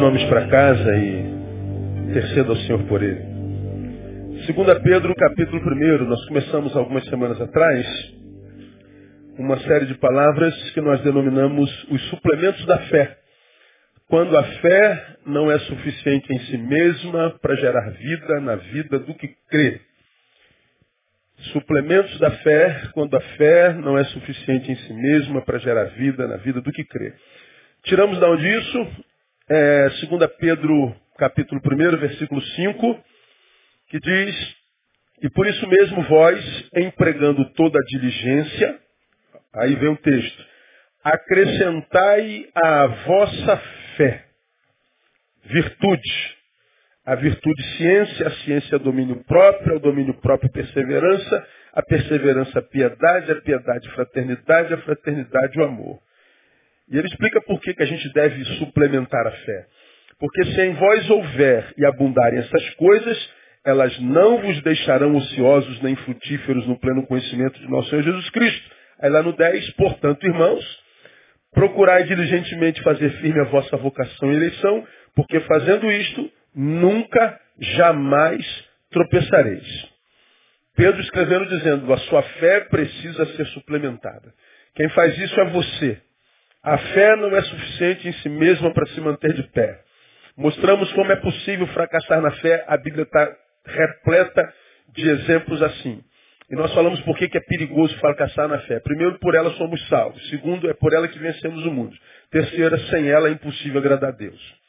[0.00, 3.20] nomes para casa e interceda ao Senhor por ele.
[4.46, 7.86] Segunda Pedro, capítulo 1, nós começamos algumas semanas atrás
[9.38, 13.18] uma série de palavras que nós denominamos os suplementos da fé.
[14.08, 19.14] Quando a fé não é suficiente em si mesma para gerar vida na vida do
[19.14, 19.80] que crê.
[21.52, 26.26] Suplementos da fé, quando a fé não é suficiente em si mesma para gerar vida
[26.26, 27.12] na vida do que crê.
[27.84, 29.09] Tiramos da onde isso?
[29.52, 33.04] É, 2 Pedro, capítulo 1, versículo 5,
[33.88, 34.56] que diz,
[35.22, 38.78] e por isso mesmo vós, empregando toda a diligência,
[39.52, 40.46] aí vem o texto,
[41.02, 43.56] acrescentai à vossa
[43.96, 44.24] fé
[45.46, 46.36] virtude.
[47.04, 53.40] A virtude ciência, a ciência domínio próprio, o domínio próprio perseverança, a perseverança piedade, a
[53.40, 56.00] piedade fraternidade, a fraternidade o amor.
[56.90, 59.66] E ele explica por que, que a gente deve suplementar a fé.
[60.18, 63.32] Porque se em vós houver e abundarem essas coisas,
[63.64, 68.70] elas não vos deixarão ociosos nem frutíferos no pleno conhecimento de nosso Senhor Jesus Cristo.
[69.00, 70.64] Aí lá no 10, portanto, irmãos,
[71.52, 78.44] procurai diligentemente fazer firme a vossa vocação e eleição, porque fazendo isto, nunca, jamais
[78.90, 79.88] tropeçareis.
[80.76, 84.32] Pedro escrevendo dizendo, a sua fé precisa ser suplementada.
[84.74, 86.00] Quem faz isso é você.
[86.62, 89.80] A fé não é suficiente em si mesma para se manter de pé.
[90.36, 92.64] Mostramos como é possível fracassar na fé.
[92.66, 94.54] A Bíblia está repleta
[94.94, 96.02] de exemplos assim.
[96.50, 98.80] E nós falamos por que é perigoso fracassar na fé.
[98.80, 100.28] Primeiro, por ela somos salvos.
[100.28, 101.96] Segundo, é por ela que vencemos o mundo.
[102.30, 104.60] Terceira, sem ela é impossível agradar a Deus.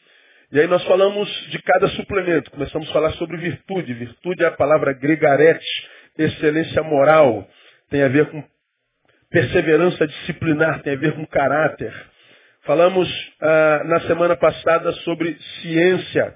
[0.51, 2.51] E aí nós falamos de cada suplemento.
[2.51, 3.93] Começamos a falar sobre virtude.
[3.93, 5.65] Virtude é a palavra gregarete,
[6.17, 7.47] excelência moral.
[7.89, 8.43] Tem a ver com
[9.31, 11.93] perseverança disciplinar, tem a ver com caráter.
[12.63, 13.09] Falamos
[13.41, 16.35] ah, na semana passada sobre ciência.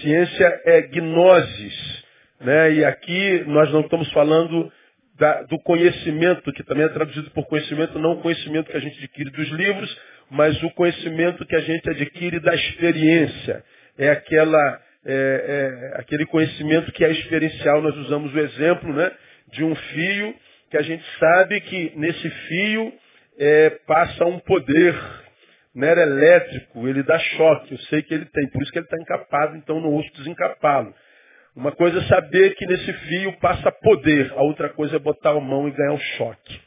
[0.00, 2.04] Ciência é gnosis.
[2.40, 2.74] Né?
[2.74, 4.70] E aqui nós não estamos falando
[5.18, 8.98] da, do conhecimento, que também é traduzido por conhecimento, não o conhecimento que a gente
[8.98, 9.98] adquire dos livros,
[10.30, 13.64] mas o conhecimento que a gente adquire da experiência.
[13.98, 17.80] É aquela, é, é, aquele conhecimento que é experiencial.
[17.80, 19.10] Nós usamos o exemplo né,
[19.52, 20.34] de um fio
[20.70, 22.92] que a gente sabe que nesse fio
[23.38, 24.94] é, passa um poder
[25.74, 28.96] né, elétrico, ele dá choque, eu sei que ele tem, por isso que ele está
[28.98, 30.94] encapado, então não ouço desencapá-lo.
[31.54, 35.40] Uma coisa é saber que nesse fio passa poder, a outra coisa é botar a
[35.40, 36.60] mão e ganhar um choque.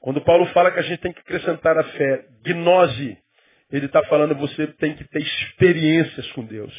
[0.00, 3.18] Quando Paulo fala que a gente tem que acrescentar a fé, gnose,
[3.70, 6.72] ele está falando que você tem que ter experiências com Deus.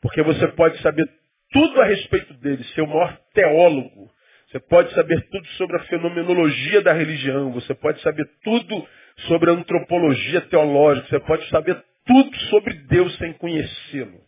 [0.00, 1.06] Porque você pode saber
[1.50, 4.10] tudo a respeito dele, ser o maior teólogo.
[4.50, 7.52] Você pode saber tudo sobre a fenomenologia da religião.
[7.52, 8.86] Você pode saber tudo
[9.26, 11.06] sobre a antropologia teológica.
[11.08, 14.18] Você pode saber tudo sobre Deus sem conhecê-lo.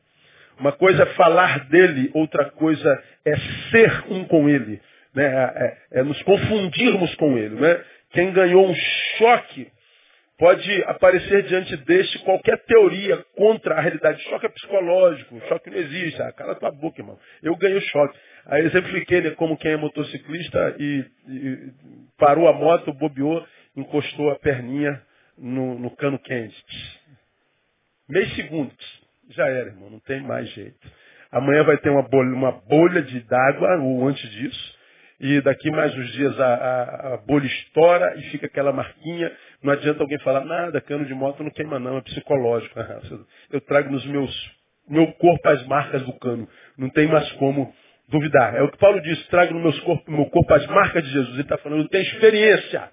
[0.59, 3.35] Uma coisa é falar dele, outra coisa é
[3.71, 4.79] ser um com ele.
[5.15, 5.25] Né?
[5.25, 7.55] É, é, é nos confundirmos com ele.
[7.55, 7.83] Né?
[8.13, 8.75] Quem ganhou um
[9.17, 9.69] choque
[10.41, 14.23] pode aparecer diante deste qualquer teoria contra a realidade.
[14.23, 16.21] Choque é psicológico, choque não existe.
[16.23, 17.19] Ah, cala tua boca, irmão.
[17.43, 18.19] Eu ganho choque.
[18.47, 21.73] Aí exemplifiquei né, como quem é motociclista e, e,
[22.17, 23.47] parou a moto, bobeou,
[23.77, 25.03] encostou a perninha
[25.37, 26.65] no, no cano quente.
[28.09, 28.73] Meio segundo.
[29.29, 29.91] Já era, irmão.
[29.91, 30.91] Não tem mais jeito.
[31.31, 34.79] Amanhã vai ter uma bolha, uma bolha de d'água, ou antes disso,
[35.21, 39.31] e daqui mais uns dias a, a, a, bolha estoura e fica aquela marquinha.
[39.63, 42.75] Não adianta alguém falar, nada, cano de moto não queima não, é psicológico.
[43.53, 44.51] Eu trago nos meus,
[44.89, 46.49] meu corpo as marcas do cano.
[46.79, 47.71] Não tem mais como
[48.09, 48.55] duvidar.
[48.55, 51.35] É o que Paulo diz, trago no meu corpo, meu corpo as marcas de Jesus.
[51.35, 52.91] Ele está falando, tem experiência.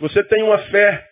[0.00, 1.06] Você tem uma fé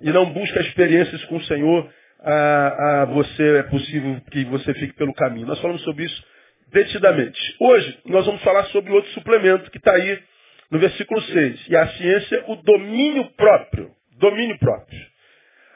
[0.00, 4.94] e não busca experiências com o Senhor, a, a você é possível que você fique
[4.94, 5.46] pelo caminho.
[5.46, 6.29] Nós falamos sobre isso
[6.72, 7.56] detidamente.
[7.60, 10.22] Hoje, nós vamos falar sobre outro suplemento que está aí
[10.70, 11.68] no versículo 6.
[11.68, 13.90] E a ciência, o domínio próprio.
[14.18, 15.00] Domínio próprio.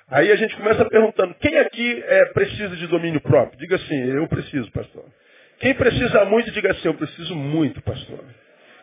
[0.08, 3.58] Aí a gente começa perguntando, quem aqui é, precisa de domínio próprio?
[3.58, 5.05] Diga assim, eu preciso, pastor.
[5.58, 8.25] Quem precisa muito, diga assim, eu preciso muito, pastor.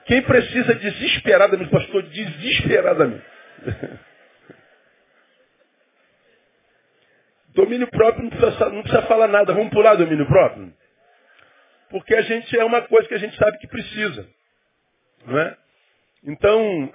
[0.05, 3.23] Quem precisa desesperadamente, pastor, desesperadamente.
[7.53, 9.53] domínio próprio não precisa, não precisa falar nada.
[9.53, 10.73] Vamos pular domínio próprio?
[11.91, 14.27] Porque a gente é uma coisa que a gente sabe que precisa.
[15.25, 15.57] Não é?
[16.23, 16.93] Então,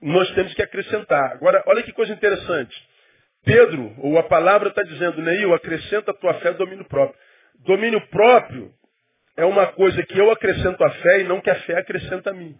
[0.00, 1.32] nós temos que acrescentar.
[1.32, 2.74] Agora, olha que coisa interessante.
[3.44, 7.18] Pedro, ou a palavra está dizendo, Neil, acrescenta a tua fé domínio próprio.
[7.60, 8.72] Domínio próprio
[9.36, 12.34] é uma coisa que eu acrescento à fé e não que a fé acrescenta a
[12.34, 12.58] mim.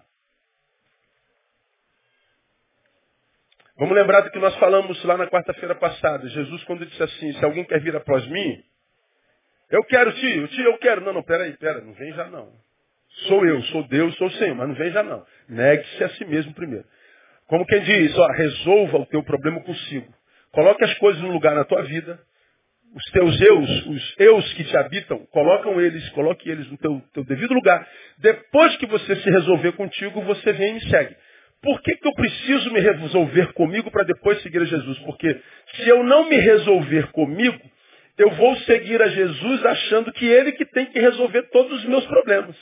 [3.76, 6.28] Vamos lembrar do que nós falamos lá na quarta-feira passada.
[6.28, 8.62] Jesus, quando disse assim, se alguém quer vir após mim,
[9.70, 11.00] eu quero, tio, tio, eu quero.
[11.02, 12.50] Não, não, peraí, pera, não vem já não.
[13.26, 15.24] Sou eu, sou Deus, sou o Senhor, mas não vem já não.
[15.48, 16.84] Negue-se a si mesmo primeiro.
[17.48, 20.06] Como quem diz, ó, resolva o teu problema consigo.
[20.52, 22.20] Coloque as coisas no lugar na tua vida.
[22.94, 27.24] Os teus eus, os eus que te habitam, colocam eles, coloque eles no teu, teu
[27.24, 27.86] devido lugar.
[28.18, 31.14] Depois que você se resolver contigo, você vem e me segue.
[31.60, 34.98] Por que, que eu preciso me resolver comigo para depois seguir a Jesus?
[35.00, 35.40] Porque
[35.74, 37.60] se eu não me resolver comigo,
[38.18, 42.04] eu vou seguir a Jesus achando que ele que tem que resolver todos os meus
[42.06, 42.56] problemas.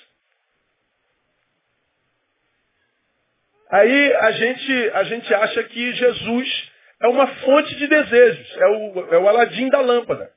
[3.70, 9.14] Aí a gente, a gente acha que Jesus é uma fonte de desejos, é o,
[9.14, 10.30] é o Aladim da lâmpada.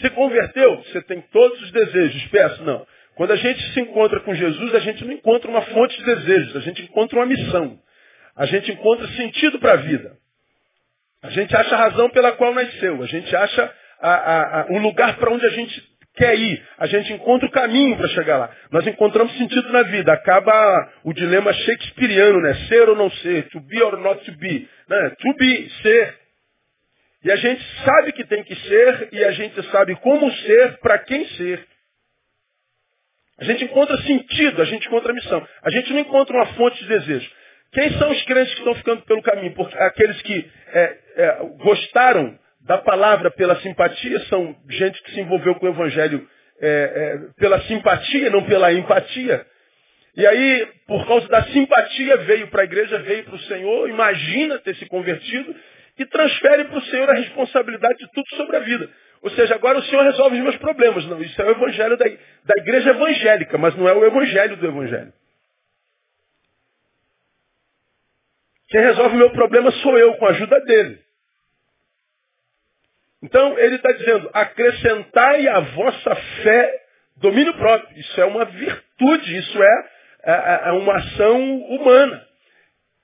[0.00, 2.86] Se converteu, você tem todos os desejos, peço, não.
[3.14, 6.56] Quando a gente se encontra com Jesus, a gente não encontra uma fonte de desejos,
[6.56, 7.78] a gente encontra uma missão.
[8.34, 10.16] A gente encontra sentido para a vida.
[11.22, 13.02] A gente acha a razão pela qual nasceu.
[13.02, 16.66] A gente acha a, a, a, um lugar para onde a gente quer ir.
[16.78, 18.50] A gente encontra o caminho para chegar lá.
[18.70, 20.12] Nós encontramos sentido na vida.
[20.12, 20.52] Acaba
[21.04, 22.54] o dilema shakespeariano, né?
[22.68, 23.48] Ser ou não ser.
[23.50, 24.68] To be or not to be.
[24.88, 25.10] Né?
[25.10, 26.18] To be, ser.
[27.24, 30.98] E a gente sabe que tem que ser e a gente sabe como ser, para
[30.98, 31.64] quem ser.
[33.38, 35.46] A gente encontra sentido, a gente encontra missão.
[35.62, 37.30] A gente não encontra uma fonte de desejo.
[37.72, 39.54] Quem são os crentes que estão ficando pelo caminho?
[39.54, 45.54] Porque aqueles que é, é, gostaram da palavra pela simpatia são gente que se envolveu
[45.56, 46.28] com o evangelho
[46.60, 49.44] é, é pela simpatia, não pela empatia.
[50.14, 54.58] E aí, por causa da simpatia, veio para a igreja, veio para o Senhor, imagina
[54.58, 55.56] ter se convertido
[55.98, 58.88] e transfere para o Senhor a responsabilidade de tudo sobre a vida.
[59.22, 61.06] Ou seja, agora o Senhor resolve os meus problemas.
[61.06, 64.66] Não, isso é o evangelho da, da igreja evangélica, mas não é o evangelho do
[64.66, 65.12] evangelho.
[68.72, 70.98] Quem resolve o meu problema sou eu, com a ajuda dele.
[73.22, 76.82] Então, ele está dizendo, acrescentai a vossa fé
[77.16, 78.00] domínio próprio.
[78.00, 79.88] Isso é uma virtude, isso é,
[80.24, 82.26] é, é uma ação humana,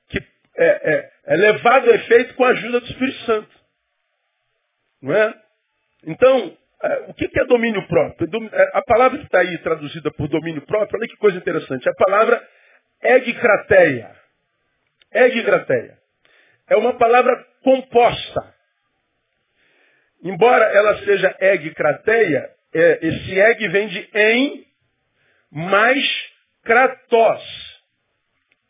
[0.09, 0.19] que
[0.57, 3.61] é, é, é levado a efeito com a ajuda do Espírito Santo.
[5.03, 5.35] Não é?
[6.07, 8.27] Então, é, o que é domínio próprio?
[8.55, 11.87] É, a palavra que está aí traduzida por domínio próprio, olha que coisa interessante.
[11.87, 12.43] A palavra
[13.03, 14.18] egkrateia.
[15.13, 15.99] Egkrateia.
[16.69, 18.55] É uma palavra composta.
[20.23, 24.67] Embora ela seja egkrateia, é, esse eg vem de em
[25.51, 26.05] mais
[26.65, 27.43] kratos.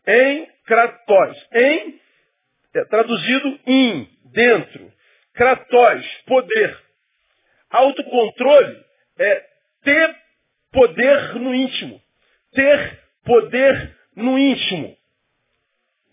[0.06, 1.48] Em kratos.
[1.52, 2.00] Em,
[2.74, 4.92] é traduzido em, dentro.
[5.34, 6.78] Kratos, poder.
[7.70, 8.84] Autocontrole
[9.18, 9.46] é
[9.82, 10.16] ter
[10.72, 12.00] poder no íntimo.
[12.52, 14.97] Ter poder no íntimo.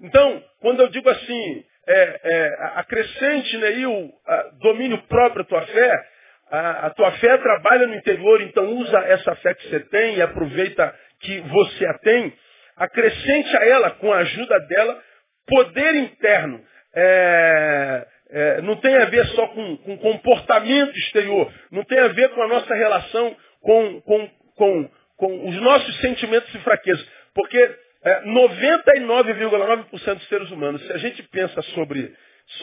[0.02, 4.12] Então, quando eu digo assim, é, é, acrescente né, o
[4.60, 6.06] domínio próprio à tua fé,
[6.52, 10.22] a, a, tua fé trabalha no interior, então usa essa fé que você tem e
[10.22, 12.34] aproveita que você a tem,
[12.76, 15.02] acrescente a ela, com a ajuda dela,
[15.48, 16.62] poder interno.
[16.94, 22.30] É, é, não tem a ver só com, com comportamento exterior, não tem a ver
[22.30, 27.06] com a nossa relação com, com, com, com os nossos sentimentos e fraquezas.
[27.34, 32.14] Porque 99,9% dos seres humanos, se a gente pensa sobre,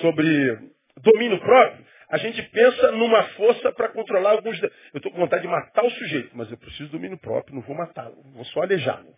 [0.01, 0.59] sobre
[0.99, 4.63] domínio próprio, a gente pensa numa força para controlar alguns.
[4.63, 7.63] Eu estou com vontade de matar o sujeito, mas eu preciso de domínio próprio, não
[7.63, 9.09] vou matá-lo, vou só aleijá-lo.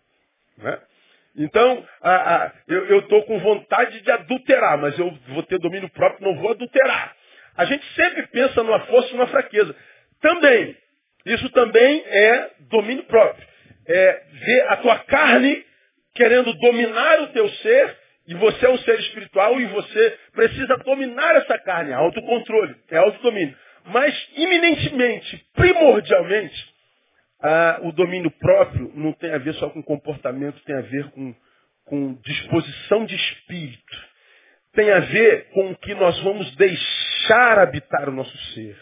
[0.57, 0.79] Né?
[1.37, 6.25] Então, a, a, eu estou com vontade de adulterar, mas eu vou ter domínio próprio,
[6.25, 7.13] não vou adulterar.
[7.57, 9.75] A gente sempre pensa numa força e numa fraqueza.
[10.21, 10.75] Também,
[11.25, 13.45] isso também é domínio próprio.
[13.87, 15.65] É ver a tua carne
[16.15, 21.35] querendo dominar o teu ser, e você é um ser espiritual e você precisa dominar
[21.35, 23.55] essa carne, é autocontrole, é autodomínio.
[23.85, 26.73] Mas, iminentemente, primordialmente,
[27.41, 31.35] ah, o domínio próprio não tem a ver só com comportamento, tem a ver com,
[31.85, 34.15] com disposição de espírito.
[34.73, 38.75] Tem a ver com o que nós vamos deixar habitar o nosso ser.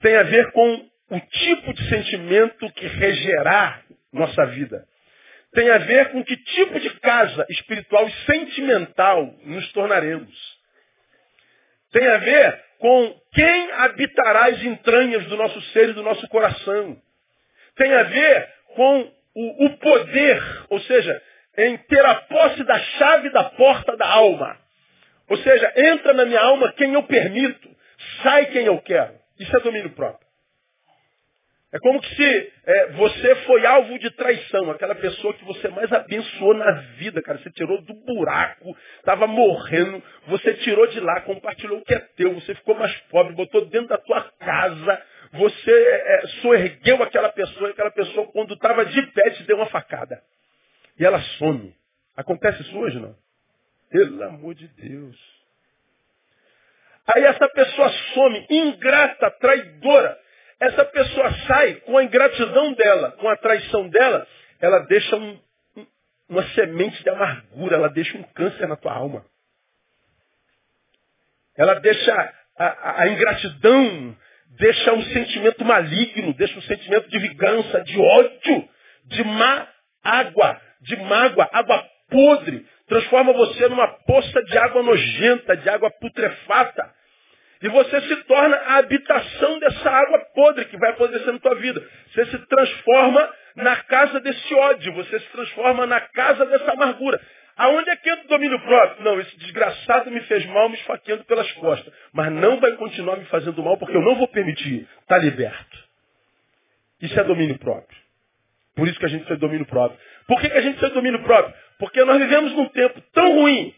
[0.00, 4.86] Tem a ver com o tipo de sentimento que regerá nossa vida.
[5.54, 10.34] Tem a ver com que tipo de casa espiritual e sentimental nos tornaremos.
[11.92, 17.00] Tem a ver com quem habitará as entranhas do nosso ser e do nosso coração
[17.76, 21.22] tem a ver com o, o poder, ou seja,
[21.58, 24.58] em ter a posse da chave da porta da alma.
[25.28, 27.68] Ou seja, entra na minha alma quem eu permito,
[28.22, 29.14] sai quem eu quero.
[29.38, 30.23] Isso é domínio próprio.
[31.74, 36.54] É como se é, você foi alvo de traição, aquela pessoa que você mais abençoou
[36.54, 37.36] na vida, cara.
[37.38, 42.32] Você tirou do buraco, estava morrendo, você tirou de lá, compartilhou o que é teu,
[42.32, 45.02] você ficou mais pobre, botou dentro da tua casa,
[45.32, 49.66] você é, soergueu aquela pessoa, e aquela pessoa, quando estava de pé, te deu uma
[49.66, 50.22] facada.
[50.96, 51.74] E ela some.
[52.16, 53.16] Acontece isso hoje, não?
[53.90, 55.16] Pelo amor de Deus.
[57.16, 60.22] Aí essa pessoa some, ingrata, traidora.
[60.60, 64.26] Essa pessoa sai com a ingratidão dela, com a traição dela,
[64.60, 65.38] ela deixa um,
[66.28, 69.24] uma semente de amargura, ela deixa um câncer na tua alma.
[71.56, 74.16] Ela deixa a, a, a ingratidão,
[74.58, 78.68] deixa um sentimento maligno, deixa um sentimento de vingança, de ódio,
[79.06, 79.68] de má
[80.02, 82.66] água, de mágoa, água podre.
[82.86, 86.94] Transforma você numa poça de água nojenta, de água putrefata.
[87.62, 91.82] E você se torna a habitação dessa água podre que vai apodrecendo na tua vida.
[92.12, 97.20] Você se transforma na casa desse ódio, você se transforma na casa dessa amargura.
[97.56, 99.04] Aonde é que entra o domínio próprio?
[99.04, 101.92] Não, esse desgraçado me fez mal me esfaqueando pelas costas.
[102.12, 104.88] Mas não vai continuar me fazendo mal porque eu não vou permitir.
[105.02, 105.84] Está liberto.
[107.00, 107.96] Isso é domínio próprio.
[108.74, 109.98] Por isso que a gente de domínio próprio.
[110.26, 111.54] Por que, que a gente de domínio próprio?
[111.78, 113.72] Porque nós vivemos num tempo tão ruim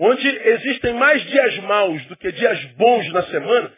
[0.00, 3.70] onde existem mais dias maus do que dias bons na semana,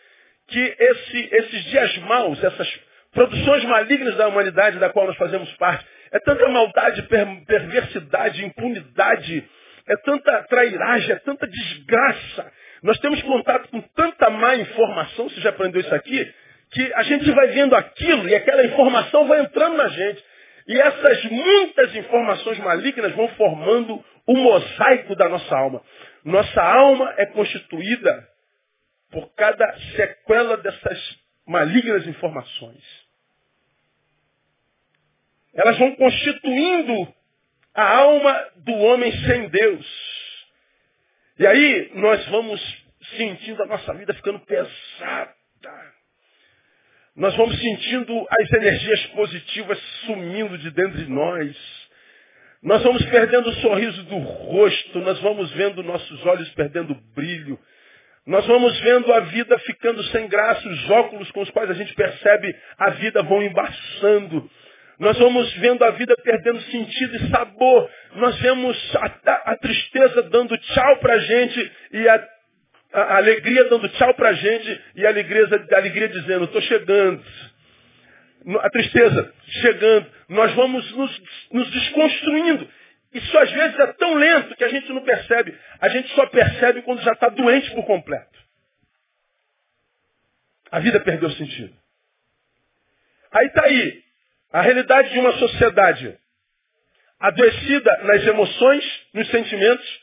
[0.49, 2.81] que esse, esses dias maus, essas
[3.13, 7.03] produções malignas da humanidade da qual nós fazemos parte, é tanta maldade,
[7.47, 9.45] perversidade, impunidade,
[9.89, 12.53] é tanta trairagem, é tanta desgraça.
[12.85, 16.33] Nós temos contato com tanta má informação, você já aprendeu isso aqui,
[16.71, 20.25] que a gente vai vendo aquilo e aquela informação vai entrando na gente.
[20.69, 25.83] E essas muitas informações malignas vão formando o mosaico da nossa alma.
[26.25, 28.29] Nossa alma é constituída
[29.11, 32.83] por cada sequela dessas malignas informações.
[35.55, 37.15] Elas vão constituindo
[37.75, 39.87] a alma do homem sem Deus.
[41.39, 42.85] E aí nós vamos
[43.17, 45.35] sentindo a nossa vida ficando pesada.
[47.15, 51.83] Nós vamos sentindo as energias positivas sumindo de dentro de nós.
[52.63, 57.59] Nós vamos perdendo o sorriso do rosto, nós vamos vendo nossos olhos perdendo brilho.
[58.25, 61.93] Nós vamos vendo a vida ficando sem graça, os óculos com os quais a gente
[61.93, 64.49] percebe a vida vão embaçando.
[65.01, 67.91] Nós vamos vendo a vida perdendo sentido e sabor.
[68.15, 72.29] Nós vemos a, a tristeza dando tchau para a gente e a,
[72.93, 77.21] a, alegria dando tchau para a gente e a alegria, a alegria dizendo, estou chegando
[78.61, 82.69] a tristeza chegando, nós vamos nos, nos desconstruindo.
[83.13, 85.59] Isso às vezes é tão lento que a gente não percebe.
[85.81, 88.39] A gente só percebe quando já está doente por completo.
[90.71, 91.77] A vida perdeu sentido.
[93.31, 94.03] Aí está aí
[94.53, 96.19] a realidade de uma sociedade
[97.21, 100.01] adoecida nas emoções, nos sentimentos,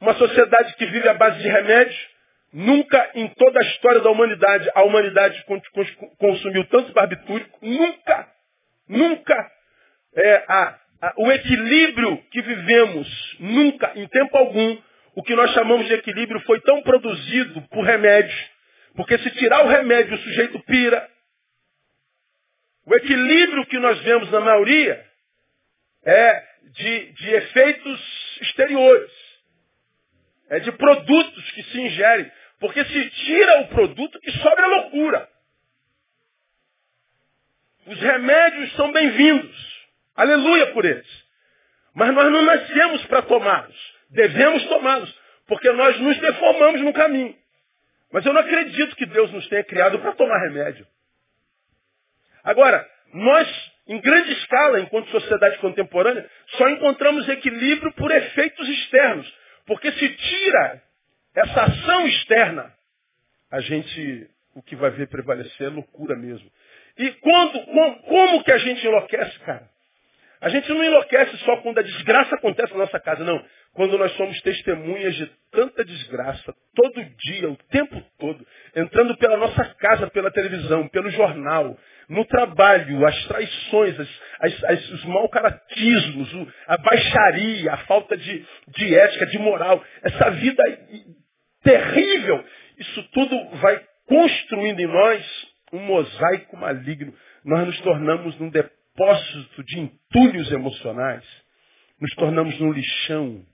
[0.00, 2.12] uma sociedade que vive à base de remédios,
[2.52, 5.42] Nunca em toda a história da humanidade a humanidade
[6.18, 7.58] consumiu tanto barbitúrico.
[7.62, 8.28] Nunca,
[8.88, 9.50] nunca
[10.14, 14.78] é, a, a, o equilíbrio que vivemos, nunca, em tempo algum,
[15.14, 18.50] o que nós chamamos de equilíbrio foi tão produzido por remédios.
[18.94, 21.08] Porque se tirar o remédio, o sujeito pira.
[22.86, 25.04] O equilíbrio que nós vemos na maioria
[26.04, 29.12] é de, de efeitos exteriores.
[30.50, 32.30] É de produtos que se ingerem.
[32.58, 35.28] Porque se tira o produto, que sobra é loucura.
[37.86, 39.82] Os remédios são bem-vindos.
[40.14, 41.06] Aleluia por eles.
[41.94, 43.94] Mas nós não nascemos para tomá-los.
[44.10, 45.12] Devemos tomá-los.
[45.46, 47.36] Porque nós nos deformamos no caminho.
[48.12, 50.86] Mas eu não acredito que Deus nos tenha criado para tomar remédio.
[52.44, 59.32] Agora, nós, em grande escala, enquanto sociedade contemporânea, só encontramos equilíbrio por efeitos externos.
[59.66, 60.82] Porque se tira
[61.34, 62.72] essa ação externa,
[63.50, 66.50] a gente, o que vai ver prevalecer é loucura mesmo.
[66.98, 69.72] E quando, como, como que a gente enlouquece, cara?
[70.42, 73.40] A gente não enlouquece só quando a desgraça acontece na nossa casa, não.
[73.74, 78.44] Quando nós somos testemunhas de tanta desgraça, todo dia, o tempo todo,
[78.74, 84.08] entrando pela nossa casa, pela televisão, pelo jornal, no trabalho, as traições, as,
[84.40, 90.30] as, as, os mau caratismos, a baixaria, a falta de, de ética, de moral, essa
[90.32, 90.62] vida
[91.62, 92.44] terrível.
[92.78, 97.14] Isso tudo vai construindo em nós um mosaico maligno.
[97.44, 101.24] Nós nos tornamos num depósito de entulhos emocionais.
[102.00, 103.44] Nos tornamos num lixão.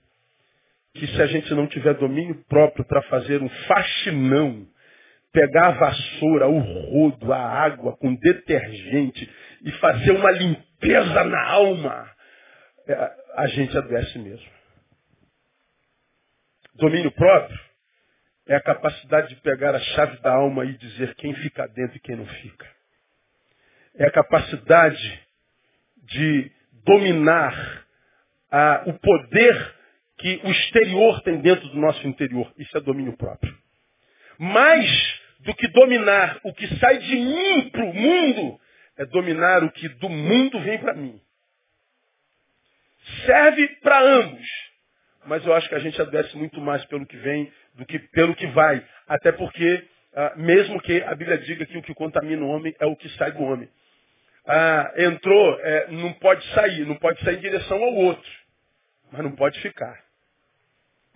[0.93, 4.67] Que se a gente não tiver domínio próprio para fazer um faxinão,
[5.31, 9.29] pegar a vassoura, o rodo, a água com detergente
[9.63, 12.11] e fazer uma limpeza na alma,
[12.87, 14.49] é, a gente adoece mesmo.
[16.75, 17.68] Domínio próprio
[18.49, 21.99] é a capacidade de pegar a chave da alma e dizer quem fica dentro e
[21.99, 22.67] quem não fica.
[23.95, 25.23] É a capacidade
[25.97, 26.51] de
[26.83, 27.85] dominar
[28.51, 29.75] ah, o poder
[30.17, 32.51] que o exterior tem dentro do nosso interior.
[32.57, 33.55] Isso é domínio próprio.
[34.39, 38.59] Mais do que dominar o que sai de mim para o mundo,
[38.97, 41.21] é dominar o que do mundo vem para mim.
[43.27, 44.68] Serve para ambos.
[45.25, 48.35] Mas eu acho que a gente adoece muito mais pelo que vem do que pelo
[48.35, 48.83] que vai.
[49.07, 49.83] Até porque,
[50.15, 53.09] ah, mesmo que a Bíblia diga que o que contamina o homem é o que
[53.09, 53.69] sai do homem.
[54.45, 58.31] Ah, entrou, é, não pode sair, não pode sair em direção ao outro,
[59.11, 59.99] mas não pode ficar.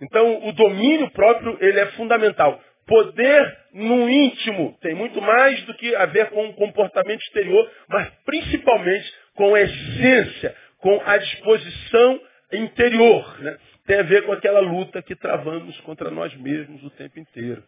[0.00, 2.60] Então, o domínio próprio, ele é fundamental.
[2.86, 8.08] Poder no íntimo tem muito mais do que a ver com o comportamento exterior, mas
[8.26, 12.20] principalmente com a essência, com a disposição
[12.52, 13.40] interior.
[13.40, 13.56] Né?
[13.86, 17.62] Tem a ver com aquela luta que travamos contra nós mesmos o tempo inteiro.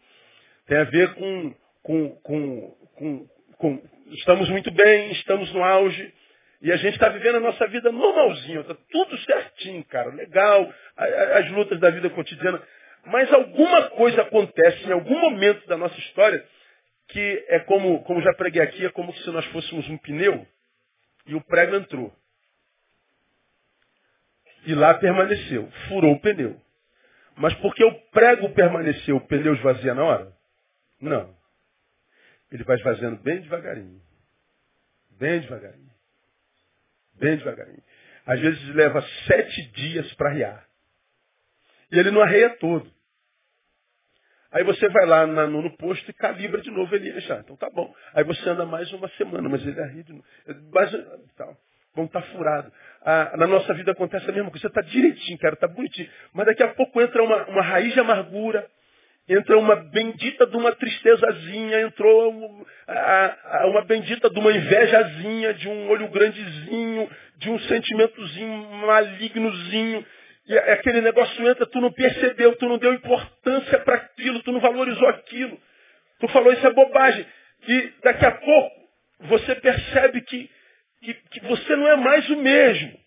[0.66, 3.82] Tem a ver com, com, com, com, com
[4.12, 6.14] estamos muito bem, estamos no auge,
[6.62, 11.50] e a gente está vivendo a nossa vida normalzinho, está tudo certinho, cara, legal, as
[11.50, 12.62] lutas da vida cotidiana.
[13.04, 16.44] Mas alguma coisa acontece em algum momento da nossa história
[17.08, 20.46] que é como, como já preguei aqui, é como se nós fôssemos um pneu
[21.26, 22.12] e o prego entrou.
[24.66, 26.60] E lá permaneceu, furou o pneu.
[27.36, 30.32] Mas porque o prego permaneceu, o pneu esvazia na hora?
[31.00, 31.34] Não.
[32.50, 34.00] Ele vai esvaziando bem devagarinho.
[35.18, 35.90] Bem devagarinho.
[37.14, 37.82] Bem devagarinho.
[38.26, 40.66] Às vezes leva sete dias para arriar.
[41.92, 42.90] E ele não arreia todo.
[44.50, 47.40] Aí você vai lá na, no, no, posto e calibra de novo ele já.
[47.40, 47.94] Então tá bom.
[48.14, 50.24] Aí você anda mais uma semana, mas ele arria de novo.
[50.72, 50.90] Mas,
[51.36, 51.56] tal.
[51.96, 52.70] Bom, tá furado.
[53.02, 54.60] Ah, na nossa vida acontece a mesma coisa.
[54.60, 56.08] Você está direitinho, cara, está bonitinho.
[56.34, 58.66] Mas daqui a pouco entra uma, uma raiz de amargura,
[59.26, 62.64] entra uma bendita de uma tristezazinha, entrou
[63.64, 70.04] uma bendita de uma invejazinha, de um olho grandezinho, de um sentimentozinho malignozinho.
[70.46, 74.60] E aquele negócio entra, tu não percebeu, tu não deu importância para aquilo, tu não
[74.60, 75.58] valorizou aquilo.
[76.20, 77.26] Tu falou isso é bobagem.
[77.66, 78.86] E daqui a pouco
[79.20, 80.50] você percebe que,
[81.06, 82.98] que, que você não é mais o mesmo.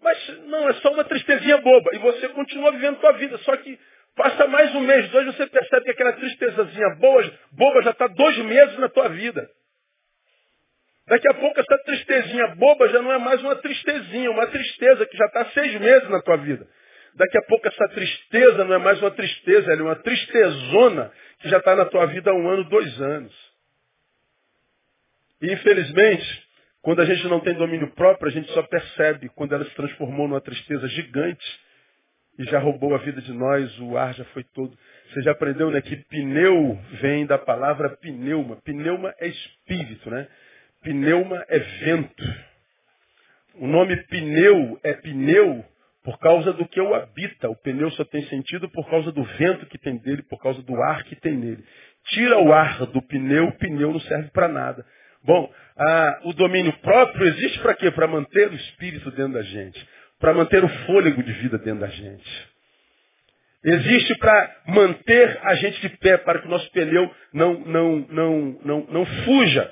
[0.00, 1.90] Mas não, é só uma tristezinha boba.
[1.94, 3.38] E você continua vivendo sua vida.
[3.38, 3.78] Só que
[4.16, 8.36] passa mais um mês, dois, você percebe que aquela tristezazinha boba, boba já está dois
[8.38, 9.48] meses na tua vida.
[11.06, 15.16] Daqui a pouco essa tristezinha boba já não é mais uma tristezinha, uma tristeza que
[15.16, 16.66] já está seis meses na tua vida.
[17.14, 21.48] Daqui a pouco essa tristeza não é mais uma tristeza, ela é uma tristezona que
[21.48, 23.55] já está na tua vida há um ano, dois anos.
[25.40, 26.46] E infelizmente,
[26.82, 30.28] quando a gente não tem domínio próprio, a gente só percebe quando ela se transformou
[30.28, 31.44] numa tristeza gigante
[32.38, 34.76] e já roubou a vida de nós, o ar já foi todo.
[35.10, 38.56] Você já aprendeu, né, que pneu vem da palavra pneuma.
[38.62, 40.28] Pneuma é espírito, né?
[40.82, 42.24] Pneuma é vento.
[43.54, 45.64] O nome pneu é pneu
[46.04, 47.48] por causa do que o habita.
[47.48, 50.80] O pneu só tem sentido por causa do vento que tem dele, por causa do
[50.82, 51.64] ar que tem nele.
[52.10, 54.86] Tira o ar do pneu, o pneu não serve para nada.
[55.26, 57.90] Bom, ah, o domínio próprio existe para quê?
[57.90, 59.86] Para manter o espírito dentro da gente.
[60.20, 62.48] Para manter o fôlego de vida dentro da gente.
[63.64, 68.60] Existe para manter a gente de pé, para que o nosso pneu não, não, não,
[68.64, 69.68] não, não fuja.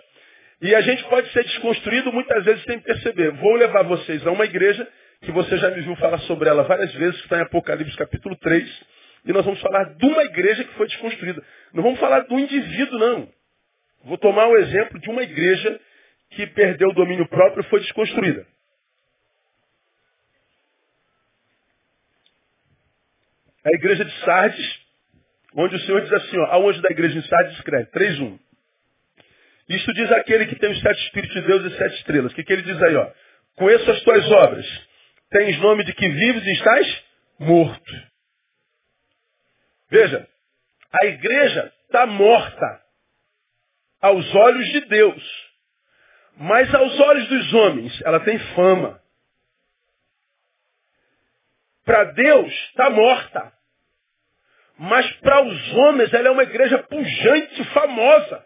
[0.61, 3.31] E a gente pode ser desconstruído muitas vezes sem perceber.
[3.33, 4.87] Vou levar vocês a uma igreja
[5.23, 8.35] que você já me viu falar sobre ela várias vezes, que está em Apocalipse capítulo
[8.37, 8.83] 3.
[9.27, 11.41] E nós vamos falar de uma igreja que foi desconstruída.
[11.73, 13.29] Não vamos falar do indivíduo, não.
[14.05, 15.81] Vou tomar o exemplo de uma igreja
[16.31, 18.47] que perdeu o domínio próprio e foi desconstruída.
[23.65, 24.81] A igreja de Sardes,
[25.55, 28.39] onde o Senhor diz assim, ó, ao anjo da igreja de Sardes escreve, 3.1.
[29.71, 32.33] Isto diz aquele que tem os sete Espíritos de Deus e sete estrelas.
[32.33, 32.95] O que, que ele diz aí?
[32.97, 33.11] Ó?
[33.57, 34.67] Conheço as tuas obras.
[35.31, 37.05] Tens nome de que vives e estás
[37.39, 37.93] morto.
[39.91, 40.29] Veja,
[40.93, 42.84] a igreja está morta
[44.05, 45.53] aos olhos de Deus.
[46.37, 49.01] Mas aos olhos dos homens, ela tem fama.
[51.87, 53.53] Para Deus, está morta.
[54.77, 58.45] Mas para os homens, ela é uma igreja pujante, famosa.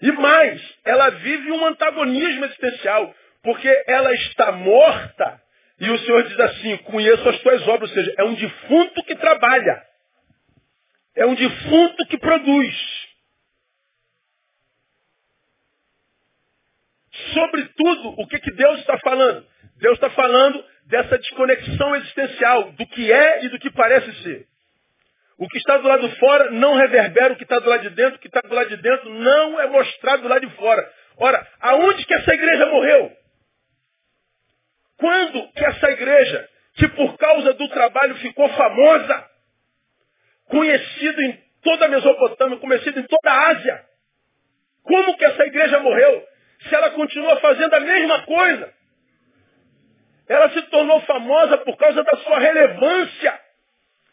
[0.00, 3.12] E mais, ela vive um antagonismo existencial.
[3.42, 5.42] Porque ela está morta.
[5.80, 7.90] E o Senhor diz assim, conheço as tuas obras.
[7.90, 9.84] Ou seja, é um defunto que trabalha.
[11.16, 13.06] é um defunto que produz.
[17.32, 19.46] Sobretudo, o que, que Deus está falando?
[19.78, 24.46] Deus está falando dessa desconexão existencial, do que é e do que parece ser.
[25.38, 27.90] O que está do lado de fora não reverbera o que está do lado de
[27.90, 30.90] dentro, o que está do lado de dentro não é mostrado do lado de fora.
[31.18, 33.12] Ora, aonde que essa igreja morreu?
[34.96, 39.30] Quando que essa igreja, que por causa do trabalho ficou famosa,
[40.48, 43.84] conhecido em toda a Mesopotâmia, conhecido em toda a Ásia,
[44.82, 46.26] como que essa igreja morreu?
[46.68, 48.74] Se ela continua fazendo a mesma coisa.
[50.28, 53.40] Ela se tornou famosa por causa da sua relevância.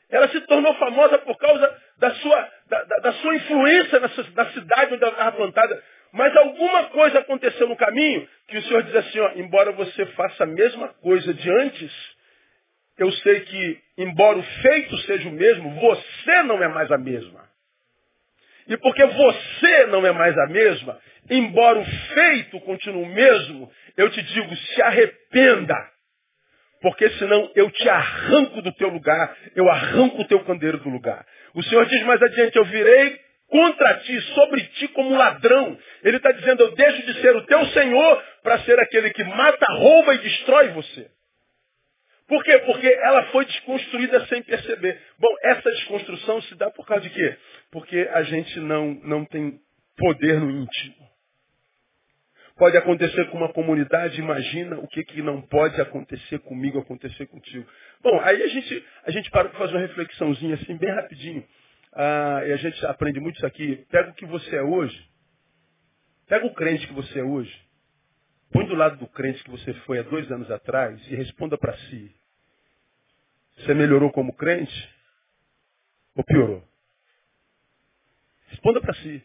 [0.10, 4.52] Ela se tornou famosa por causa da sua, da, da, da sua influência na, na,
[4.52, 5.84] cidade onde ela estava plantada.
[6.12, 10.44] Mas alguma coisa aconteceu no caminho que o Senhor diz assim, ó, embora você faça
[10.44, 11.92] a mesma coisa de antes,
[13.00, 17.53] eu sei que, embora o feito seja o mesmo, você não é mais a mesma.
[18.68, 21.00] E porque você não é mais a mesma,
[21.30, 25.76] embora o feito continue o mesmo, eu te digo, se arrependa.
[26.82, 31.26] Porque senão eu te arranco do teu lugar, eu arranco o teu candeeiro do lugar.
[31.54, 35.78] O Senhor diz mais adiante, eu virei contra ti, sobre ti como ladrão.
[36.04, 39.66] Ele está dizendo, eu deixo de ser o teu Senhor para ser aquele que mata,
[39.74, 41.08] rouba e destrói você.
[42.34, 42.58] Por quê?
[42.66, 45.00] Porque ela foi desconstruída sem perceber.
[45.20, 47.38] Bom, essa desconstrução se dá por causa de quê?
[47.70, 49.60] Porque a gente não, não tem
[49.96, 50.96] poder no íntimo.
[52.58, 57.70] Pode acontecer com uma comunidade, imagina o que, que não pode acontecer comigo, acontecer contigo.
[58.02, 61.46] Bom, aí a gente, a gente para para fazer uma reflexãozinha assim, bem rapidinho.
[61.94, 63.86] Ah, e a gente aprende muito isso aqui.
[63.92, 65.00] Pega o que você é hoje.
[66.28, 67.56] Pega o crente que você é hoje.
[68.52, 71.78] Põe do lado do crente que você foi há dois anos atrás e responda para
[71.78, 72.23] si.
[73.58, 74.90] Você melhorou como crente
[76.16, 76.64] ou piorou?
[78.48, 79.24] Responda para si.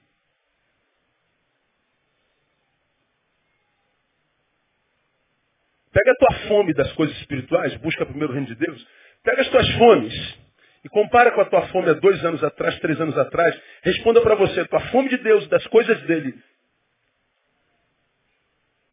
[5.92, 8.86] Pega a tua fome das coisas espirituais, busca primeiro o reino de Deus.
[9.22, 10.38] Pega as tuas fomes
[10.84, 13.60] e compara com a tua fome há dois anos atrás, três anos atrás.
[13.82, 16.40] Responda para você, tua fome de Deus, das coisas dele,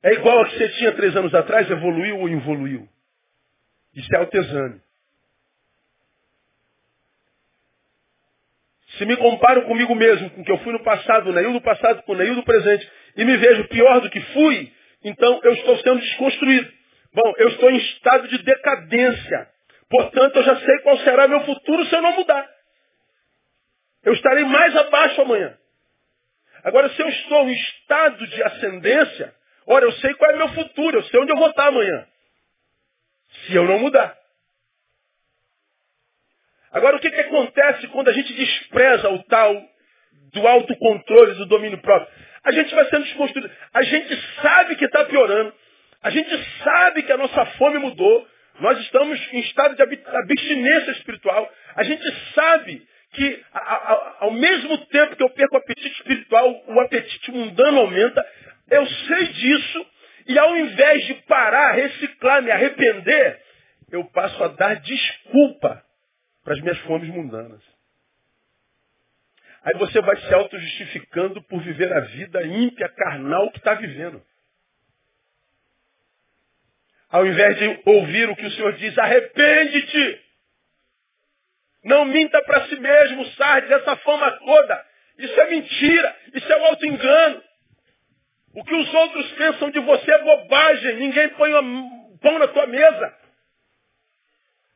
[0.06, 2.88] é igual a que você tinha três anos atrás, evoluiu ou involuiu?
[3.92, 4.80] Isso é altesane.
[8.98, 12.04] Se me comparo comigo mesmo, com o que eu fui no passado, o do passado
[12.04, 14.72] com o do presente, e me vejo pior do que fui,
[15.04, 16.72] então eu estou sendo desconstruído.
[17.14, 19.50] Bom, eu estou em estado de decadência.
[19.90, 22.50] Portanto, eu já sei qual será meu futuro se eu não mudar.
[24.04, 25.58] Eu estarei mais abaixo amanhã.
[26.64, 29.34] Agora, se eu estou em estado de ascendência,
[29.68, 32.08] ora, eu sei qual é meu futuro, eu sei onde eu vou estar amanhã.
[33.46, 34.18] Se eu não mudar.
[36.76, 39.66] Agora, o que, que acontece quando a gente despreza o tal
[40.34, 42.14] do autocontrole, do domínio próprio?
[42.44, 43.50] A gente vai sendo desconstruído.
[43.74, 45.54] A gente sabe que está piorando.
[46.04, 48.28] A gente sabe que a nossa fome mudou.
[48.60, 51.50] Nós estamos em estado de abstinência espiritual.
[51.78, 56.62] A gente sabe que a, a, ao mesmo tempo que eu perco o apetite espiritual,
[56.68, 58.26] o apetite mundano aumenta.
[58.70, 59.86] Eu sei disso.
[60.28, 63.40] E ao invés de parar, reciclar, me arrepender,
[63.94, 65.85] eu passo a dar desculpa
[66.46, 67.62] para as minhas fomes mundanas.
[69.64, 74.24] Aí você vai se auto-justificando por viver a vida ímpia, carnal que está vivendo.
[77.10, 80.22] Ao invés de ouvir o que o Senhor diz, arrepende-te.
[81.84, 84.86] Não minta para si mesmo, Sardes, essa fama toda.
[85.18, 87.44] Isso é mentira, isso é um auto-engano.
[88.54, 90.98] O que os outros pensam de você é bobagem.
[90.98, 91.52] Ninguém põe
[92.22, 93.18] pão na tua mesa.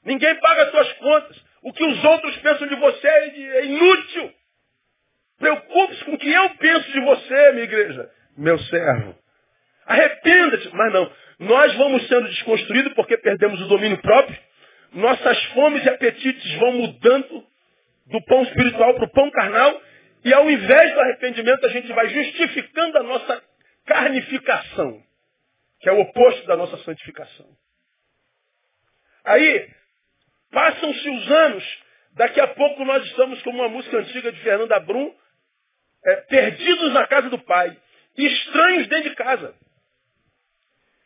[0.03, 1.48] Ninguém paga as tuas contas.
[1.61, 4.33] O que os outros pensam de você é inútil.
[5.39, 9.15] Preocupe-se com o que eu penso de você, minha igreja, meu servo.
[9.85, 10.69] Arrependa-te.
[10.75, 11.11] Mas não.
[11.39, 14.37] Nós vamos sendo desconstruídos porque perdemos o domínio próprio.
[14.93, 17.43] Nossas fomes e apetites vão mudando
[18.07, 19.81] do pão espiritual para o pão carnal.
[20.23, 23.43] E ao invés do arrependimento, a gente vai justificando a nossa
[23.85, 25.01] carnificação,
[25.79, 27.47] que é o oposto da nossa santificação.
[29.23, 29.69] Aí,
[30.51, 31.79] passam-se os anos,
[32.13, 35.13] daqui a pouco nós estamos como uma música antiga de Fernanda Brum,
[36.05, 37.75] é, perdidos na casa do Pai,
[38.17, 39.55] estranhos dentro de casa.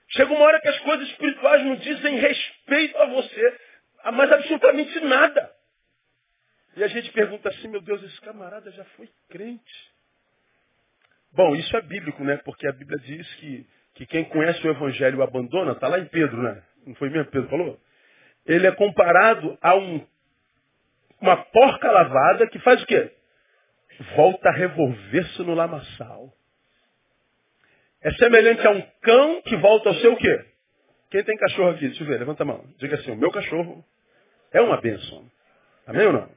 [0.10, 3.60] Chega uma hora que as coisas espirituais não dizem respeito a você,
[4.04, 5.52] a mais absolutamente nada.
[6.76, 9.94] E a gente pergunta assim, meu Deus, esse camarada já foi crente.
[11.32, 12.38] Bom, isso é bíblico, né?
[12.38, 16.06] Porque a Bíblia diz que, que quem conhece o Evangelho o abandona, está lá em
[16.06, 16.64] Pedro, né?
[16.86, 17.80] Não foi mesmo que Pedro falou?
[18.46, 20.06] Ele é comparado a um,
[21.22, 23.12] uma porca lavada que faz o quê?
[24.16, 26.34] Volta a revolver-se no lamaçal.
[28.02, 30.46] É semelhante a um cão que volta ao seu quê?
[31.10, 31.88] Quem tem cachorro aqui?
[31.88, 32.66] Deixa eu ver, levanta a mão.
[32.78, 33.86] Diga assim, o meu cachorro
[34.52, 35.24] é uma bênção.
[35.88, 36.30] Amém ou não?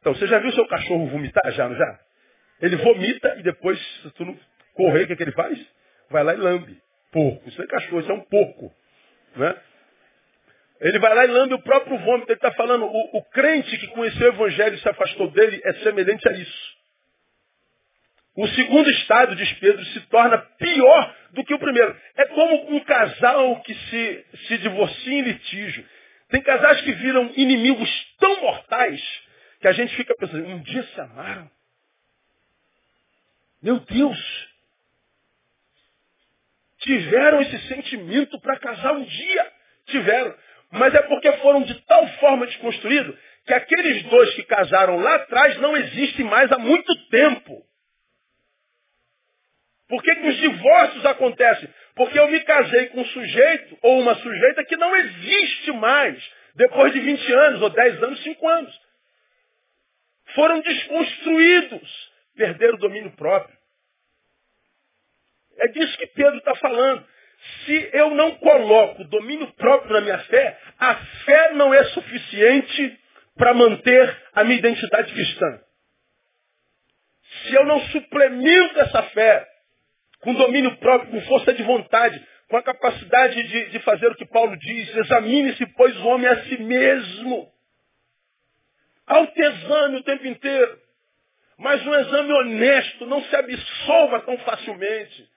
[0.00, 1.50] Então, você já viu seu cachorro vomitar?
[1.52, 2.00] Já, não já?
[2.60, 4.36] Ele vomita e depois, se tu não
[4.74, 5.58] correr, o que, é que ele faz?
[6.10, 6.80] Vai lá e lambe.
[7.12, 7.48] Porco.
[7.48, 8.72] Isso não é cachorro, isso é um porco.
[9.36, 9.56] Né?
[10.80, 12.30] Ele vai lá e lambe o próprio vômito.
[12.30, 15.72] Ele está falando, o, o crente que conheceu o evangelho e se afastou dele é
[15.74, 16.78] semelhante a isso.
[18.36, 21.96] O segundo estado, diz Pedro, se torna pior do que o primeiro.
[22.16, 25.84] É como um casal que se, se divorcia em litígio.
[26.28, 29.02] Tem casais que viram inimigos tão mortais
[29.60, 31.50] que a gente fica pensando, um dia se amaram.
[33.60, 34.48] Meu Deus!
[36.78, 39.52] Tiveram esse sentimento para casar um dia.
[39.86, 40.34] Tiveram.
[40.70, 45.58] Mas é porque foram de tal forma desconstruídos que aqueles dois que casaram lá atrás
[45.58, 47.66] não existem mais há muito tempo.
[49.88, 51.68] Por que, que os divórcios acontecem?
[51.94, 56.92] Porque eu me casei com um sujeito ou uma sujeita que não existe mais depois
[56.92, 58.80] de 20 anos, ou 10 anos, 5 anos.
[60.34, 63.56] Foram desconstruídos, perderam o domínio próprio.
[65.60, 67.06] É disso que Pedro está falando.
[67.64, 72.98] Se eu não coloco domínio próprio na minha fé, a fé não é suficiente
[73.36, 75.60] para manter a minha identidade cristã.
[77.44, 79.46] Se eu não suplemento essa fé
[80.20, 84.26] com domínio próprio, com força de vontade, com a capacidade de, de fazer o que
[84.26, 87.52] Paulo diz, examine-se, pois, o homem a si mesmo.
[89.06, 90.80] Autoexame o tempo inteiro.
[91.58, 95.28] Mas um exame honesto não se absolva tão facilmente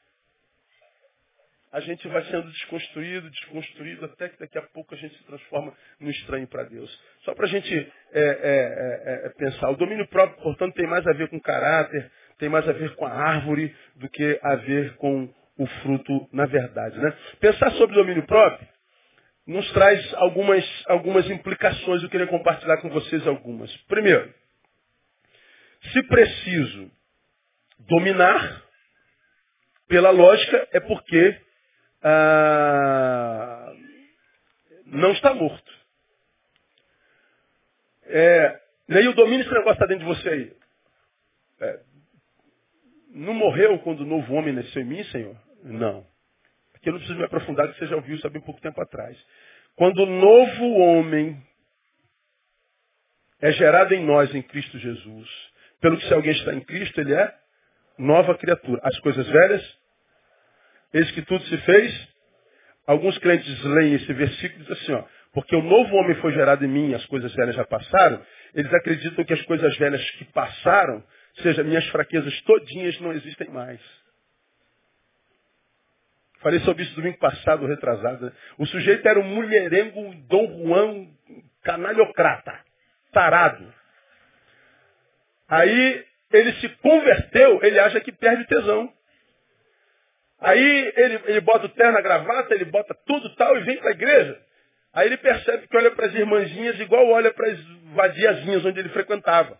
[1.71, 5.73] a gente vai sendo desconstruído, desconstruído, até que daqui a pouco a gente se transforma
[5.99, 6.89] num estranho para Deus.
[7.23, 7.73] Só para a gente
[8.11, 9.69] é, é, é, é, pensar.
[9.69, 13.05] O domínio próprio, portanto, tem mais a ver com caráter, tem mais a ver com
[13.05, 16.97] a árvore do que a ver com o fruto na verdade.
[16.99, 17.13] Né?
[17.39, 18.67] Pensar sobre domínio próprio
[19.47, 22.03] nos traz algumas, algumas implicações.
[22.03, 23.75] Eu queria compartilhar com vocês algumas.
[23.83, 24.33] Primeiro,
[25.93, 26.91] se preciso
[27.79, 28.61] dominar,
[29.87, 31.41] pela lógica, é porque
[32.03, 33.73] ah,
[34.85, 35.71] não está morto.
[38.03, 38.59] É,
[38.89, 40.53] e aí o domínio esse negócio está dentro de você aí.
[41.61, 41.79] É,
[43.13, 45.35] não morreu quando o novo homem nasceu em mim, Senhor?
[45.63, 46.05] Não.
[46.71, 49.17] Porque eu não preciso me aprofundar, que você já ouviu isso há pouco tempo atrás.
[49.75, 51.41] Quando o novo homem
[53.39, 55.29] é gerado em nós, em Cristo Jesus,
[55.79, 57.33] pelo que se alguém está em Cristo, ele é
[57.97, 58.81] nova criatura.
[58.83, 59.80] As coisas velhas
[60.93, 62.09] Eis que tudo se fez.
[62.85, 66.65] Alguns crentes leem esse versículo e dizem assim, ó, porque o novo homem foi gerado
[66.65, 68.21] em mim, as coisas velhas já passaram,
[68.53, 71.03] eles acreditam que as coisas velhas que passaram,
[71.41, 73.79] seja, minhas fraquezas todinhas não existem mais.
[76.41, 78.25] Falei sobre isso domingo passado, retrasado.
[78.25, 78.31] Né?
[78.57, 81.07] O sujeito era um mulherengo Dom Juan
[81.63, 82.59] canalhocrata,
[83.13, 83.71] tarado.
[85.47, 88.91] Aí ele se converteu, ele acha que perde tesão.
[90.41, 93.89] Aí ele, ele bota o terno, a gravata, ele bota tudo tal e vem para
[93.89, 94.41] a igreja.
[94.93, 97.59] Aí ele percebe que olha para as irmãzinhas igual olha para as
[97.93, 99.57] vadiazinhas onde ele frequentava.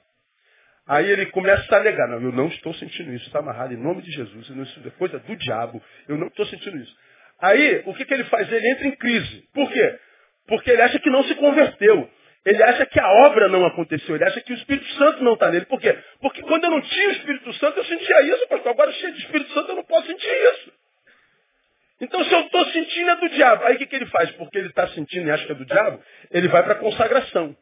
[0.88, 4.02] Aí ele começa a alegar, não, eu não estou sentindo isso, está amarrado em nome
[4.02, 6.94] de Jesus, isso é coisa do diabo, eu não estou sentindo isso.
[7.40, 8.52] Aí, o que, que ele faz?
[8.52, 9.48] Ele entra em crise.
[9.54, 10.00] Por quê?
[10.48, 12.10] Porque ele acha que não se converteu.
[12.46, 15.52] Ele acha que a obra não aconteceu, ele acha que o Espírito Santo não está
[15.52, 15.66] nele.
[15.66, 15.96] Por quê?
[16.20, 18.72] Porque quando eu não tinha o Espírito Santo, eu sentia isso, pastor.
[18.72, 20.74] Agora, cheio de Espírito Santo, eu não posso sentir isso.
[22.02, 23.64] Então, se eu estou sentindo, é do diabo.
[23.66, 24.32] Aí, o que, que ele faz?
[24.32, 26.02] Porque ele está sentindo e acha que é do diabo,
[26.32, 27.56] ele vai para a consagração.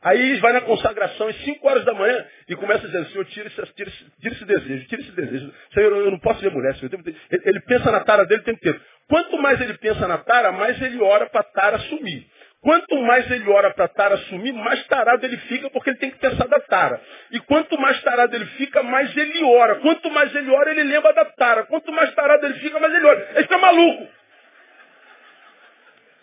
[0.00, 3.48] Aí vai na consagração às 5 horas da manhã e começa a dizer, Senhor, tira
[3.48, 5.54] esse, tira, esse, tira esse desejo, tira esse desejo.
[5.72, 6.90] Senhor, eu não posso ver mulher, Senhor.
[7.30, 8.80] Ele pensa na tara dele o tempo inteiro.
[9.08, 12.26] Quanto mais ele pensa na tara, mais ele ora para a tara sumir.
[12.64, 16.18] Quanto mais ele ora para Tara sumir, mais tarado ele fica, porque ele tem que
[16.18, 16.98] pensar da Tara.
[17.30, 19.74] E quanto mais tarado ele fica, mais ele ora.
[19.80, 21.64] Quanto mais ele ora, ele lembra da Tara.
[21.64, 23.28] Quanto mais tarado ele fica, mais ele ora.
[23.32, 24.08] Ele fica maluco.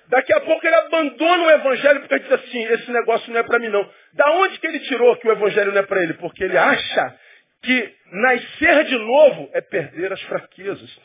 [0.07, 3.43] Daqui a pouco ele abandona o evangelho porque ele diz assim, esse negócio não é
[3.43, 3.87] para mim não.
[4.13, 6.15] Da onde que ele tirou que o evangelho não é para ele?
[6.15, 7.19] Porque ele acha
[7.61, 10.99] que nascer de novo é perder as fraquezas.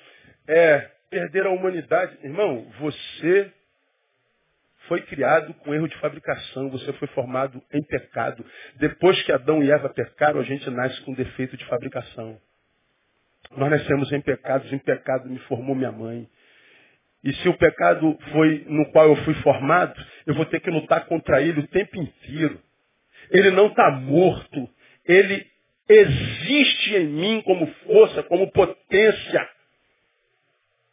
[0.49, 2.16] É perder a humanidade.
[2.25, 3.53] Irmão, você
[4.88, 8.44] foi criado com erro de fabricação, você foi formado em pecado.
[8.77, 12.38] Depois que Adão e Eva pecaram, a gente nasce com defeito de fabricação.
[13.57, 16.29] Nós nascemos em pecados, em pecado me formou minha mãe.
[17.22, 19.94] E se o pecado foi no qual eu fui formado,
[20.27, 22.61] eu vou ter que lutar contra ele o tempo inteiro.
[23.31, 24.68] Ele não está morto.
[25.05, 25.46] Ele
[25.88, 29.49] existe em mim como força, como potência.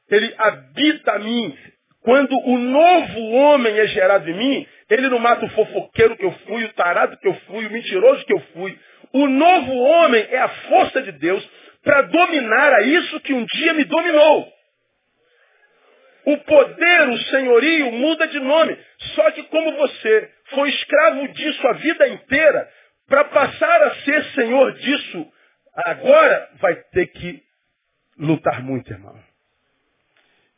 [0.10, 1.58] Ele habita em mim.
[2.03, 6.31] Quando o novo homem é gerado em mim, ele não mata o fofoqueiro que eu
[6.45, 8.77] fui, o tarado que eu fui, o mentiroso que eu fui.
[9.13, 11.49] O novo homem é a força de Deus
[11.81, 14.51] para dominar a isso que um dia me dominou.
[16.25, 18.77] O poder, o senhorio muda de nome.
[19.15, 22.69] Só que como você foi escravo disso a vida inteira,
[23.07, 25.27] para passar a ser senhor disso,
[25.85, 27.41] agora vai ter que
[28.17, 29.32] lutar muito, irmão.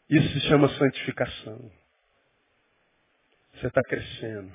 [0.10, 1.72] Isso se chama santificação.
[3.54, 4.52] Você está crescendo.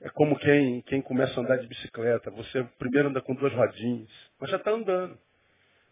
[0.00, 2.30] É como quem, quem começa a andar de bicicleta.
[2.30, 5.18] Você primeiro anda com duas rodinhas, mas já está andando.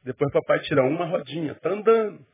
[0.03, 2.25] Depois papai tira uma rodinha, está andando.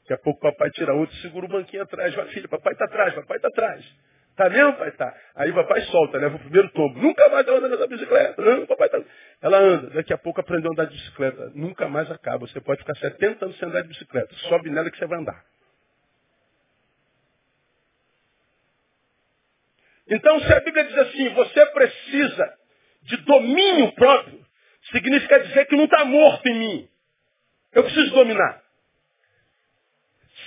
[0.00, 2.14] Daqui a pouco papai tira outra segura o banquinho atrás.
[2.14, 3.94] Vai, filho, papai está atrás, papai está atrás.
[4.38, 4.92] Tá mesmo, pai?
[4.92, 5.12] Tá.
[5.34, 6.96] Aí o papai solta, leva o primeiro tombo.
[7.00, 8.40] Nunca mais anda nessa bicicleta.
[8.40, 9.02] Não, papai tá...
[9.42, 9.90] Ela anda.
[9.90, 11.50] Daqui a pouco aprendeu a andar de bicicleta.
[11.56, 12.46] Nunca mais acaba.
[12.46, 14.32] Você pode ficar 70 anos sem andar de bicicleta.
[14.48, 15.44] Sobe nela que você vai andar.
[20.06, 22.54] Então, se a Bíblia diz assim, você precisa
[23.02, 24.40] de domínio próprio,
[24.92, 26.88] significa dizer que não está morto em mim.
[27.72, 28.62] Eu preciso dominar.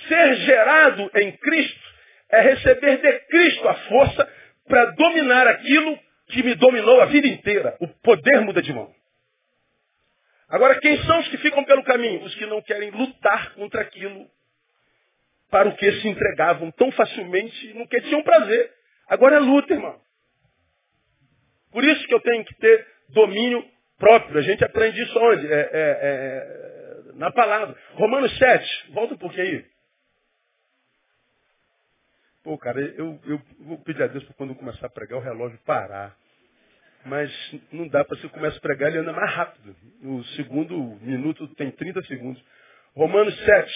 [0.08, 1.91] Ser gerado em Cristo
[2.32, 4.28] é receber de Cristo a força
[4.66, 7.76] para dominar aquilo que me dominou a vida inteira.
[7.78, 8.90] O poder muda de mão.
[10.48, 12.24] Agora, quem são os que ficam pelo caminho?
[12.24, 14.26] Os que não querem lutar contra aquilo
[15.50, 18.72] para o que se entregavam tão facilmente no que tinham prazer.
[19.08, 20.00] Agora é luta, irmão.
[21.70, 23.62] Por isso que eu tenho que ter domínio
[23.98, 24.38] próprio.
[24.38, 25.46] A gente aprende isso onde?
[25.46, 27.76] É, é, é, na palavra.
[27.94, 29.71] Romanos 7, volta um pouquinho aí.
[32.42, 35.22] Pô, cara, eu, eu vou pedir a Deus para quando eu começar a pregar o
[35.22, 36.16] relógio parar.
[37.04, 37.30] Mas
[37.70, 39.76] não dá para você começar a pregar, ele anda mais rápido.
[40.02, 42.42] O segundo minuto tem 30 segundos.
[42.94, 43.72] Romanos 7.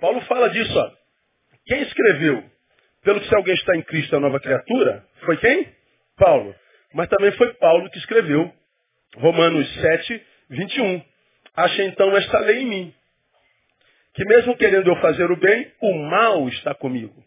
[0.00, 0.92] Paulo fala disso, ó.
[1.66, 2.44] Quem escreveu?
[3.02, 5.72] Pelo que se alguém está em Cristo é nova criatura, foi quem?
[6.16, 6.54] Paulo.
[6.94, 8.52] Mas também foi Paulo que escreveu.
[9.16, 11.04] Romanos 7, 21.
[11.54, 12.95] Acha então esta lei em mim
[14.16, 17.22] que mesmo querendo eu fazer o bem, o mal está comigo.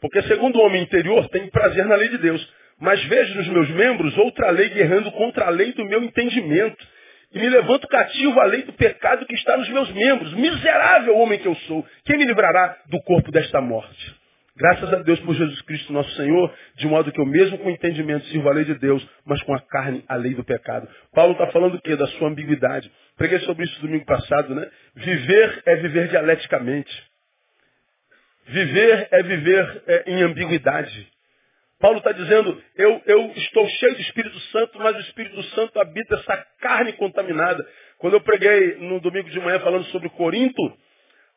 [0.00, 2.54] Porque segundo o homem interior, tenho prazer na lei de Deus.
[2.80, 6.82] Mas vejo nos meus membros outra lei guerrando contra a lei do meu entendimento.
[7.34, 10.32] E me levanto cativo à lei do pecado que está nos meus membros.
[10.32, 11.86] Miserável homem que eu sou.
[12.06, 14.20] Quem me livrará do corpo desta morte?
[14.56, 18.26] Graças a Deus por Jesus Cristo, nosso Senhor, de modo que eu mesmo com entendimento
[18.26, 20.88] sirvo a lei de Deus, mas com a carne a lei do pecado.
[21.14, 21.96] Paulo está falando o quê?
[21.96, 22.90] Da sua ambiguidade.
[23.20, 24.66] Preguei sobre isso domingo passado, né?
[24.94, 26.90] Viver é viver dialeticamente.
[28.46, 31.06] Viver é viver é, em ambiguidade.
[31.78, 36.14] Paulo está dizendo, eu, eu estou cheio do Espírito Santo, mas o Espírito Santo habita
[36.14, 37.62] essa carne contaminada.
[37.98, 40.62] Quando eu preguei no domingo de manhã falando sobre Corinto,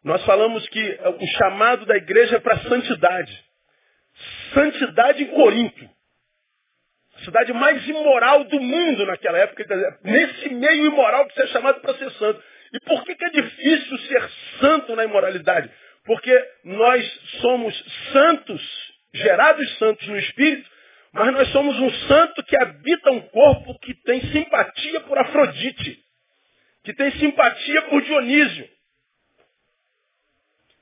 [0.05, 3.43] nós falamos que o chamado da igreja é para santidade.
[4.53, 5.89] Santidade em Corinto.
[7.23, 9.65] Cidade mais imoral do mundo naquela época.
[10.03, 12.43] Nesse meio imoral que você é chamado para ser santo.
[12.73, 15.69] E por que, que é difícil ser santo na imoralidade?
[16.05, 17.73] Porque nós somos
[18.11, 18.61] santos,
[19.13, 20.69] gerados santos no Espírito,
[21.13, 25.99] mas nós somos um santo que habita um corpo que tem simpatia por Afrodite,
[26.83, 28.67] que tem simpatia por Dionísio,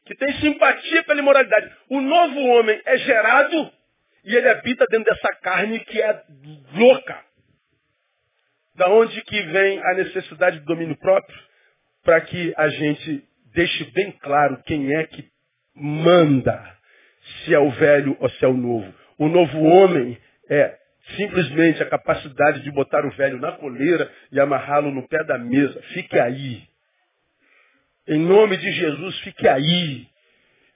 [0.05, 1.75] que tem simpatia pela imoralidade.
[1.89, 3.71] O novo homem é gerado
[4.23, 6.23] e ele habita dentro dessa carne que é
[6.73, 7.19] louca.
[8.75, 11.37] Da onde que vem a necessidade de domínio próprio?
[12.03, 15.29] Para que a gente deixe bem claro quem é que
[15.75, 16.77] manda,
[17.43, 18.93] se é o velho ou se é o novo.
[19.17, 20.17] O novo homem
[20.49, 20.77] é
[21.15, 25.81] simplesmente a capacidade de botar o velho na coleira e amarrá-lo no pé da mesa.
[25.93, 26.63] Fique aí.
[28.07, 30.07] Em nome de Jesus, fique aí.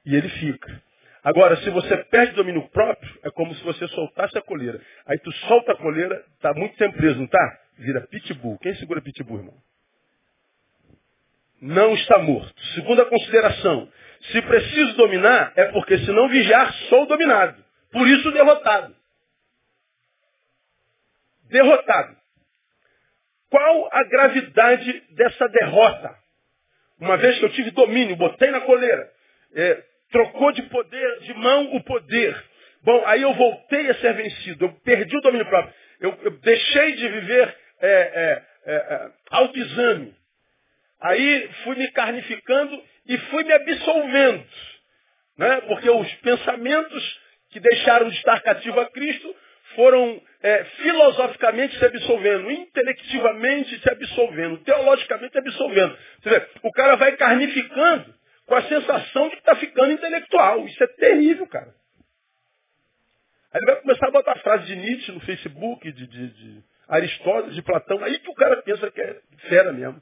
[0.06, 0.82] E ele fica.
[1.26, 4.80] Agora, se você perde o domínio próprio, é como se você soltasse a coleira.
[5.08, 7.60] Aí tu solta a coleira, está muito tempo preso, não está?
[7.80, 8.60] Vira pitbull.
[8.60, 9.56] Quem segura pitbull, irmão?
[11.60, 12.54] Não está morto.
[12.76, 13.92] Segunda consideração.
[14.32, 17.66] Se preciso dominar, é porque se não vigiar, sou dominado.
[17.92, 18.96] Por isso derrotado.
[21.50, 22.16] Derrotado.
[23.50, 26.16] Qual a gravidade dessa derrota?
[27.00, 29.12] Uma vez que eu tive domínio, botei na coleira,
[29.56, 29.84] é,
[30.16, 32.42] trocou de poder, de mão o poder.
[32.84, 35.74] Bom, aí eu voltei a ser vencido, eu perdi o domínio próprio.
[36.00, 40.16] Eu, eu deixei de viver é, é, é, é autoexame.
[41.02, 44.46] Aí fui me carnificando e fui me absolvendo.
[45.38, 45.62] Né?
[45.68, 47.20] Porque os pensamentos
[47.52, 49.36] que deixaram de estar cativo a Cristo
[49.76, 55.98] foram é, filosoficamente se absolvendo, intelectivamente se absolvendo, teologicamente se absolvendo.
[56.22, 58.16] Você vê, o cara vai carnificando
[58.46, 60.66] com a sensação de que está ficando intelectual.
[60.66, 61.74] Isso é terrível, cara.
[63.52, 67.56] Aí ele vai começar a botar frases de Nietzsche no Facebook, de, de, de Aristóteles,
[67.56, 68.04] de Platão.
[68.04, 70.02] Aí que o cara pensa que é fera mesmo.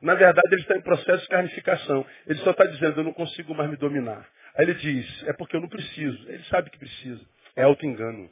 [0.00, 2.06] Na verdade, ele está em processo de carnificação.
[2.26, 4.26] Ele só está dizendo, eu não consigo mais me dominar.
[4.54, 6.28] Aí ele diz, é porque eu não preciso.
[6.28, 7.24] Ele sabe que precisa.
[7.54, 8.30] É auto-engano.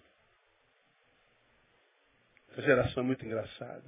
[2.53, 3.83] Essa geração é muito engraçada.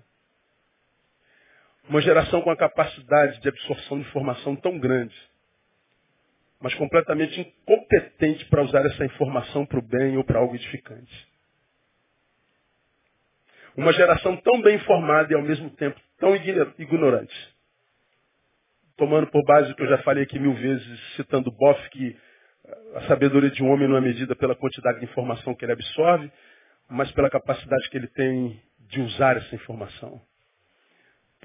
[1.89, 5.15] Uma geração com a capacidade de absorção de informação tão grande,
[6.61, 11.29] mas completamente incompetente para usar essa informação para o bem ou para algo edificante.
[13.77, 17.35] Uma geração tão bem informada e ao mesmo tempo tão ignorante.
[18.97, 22.17] Tomando por base o que eu já falei aqui mil vezes, citando Boff, que
[22.95, 26.33] a sabedoria de um homem não é medida pela quantidade de informação que ele absorve,
[26.89, 30.21] mas pela capacidade que ele tem de usar essa informação.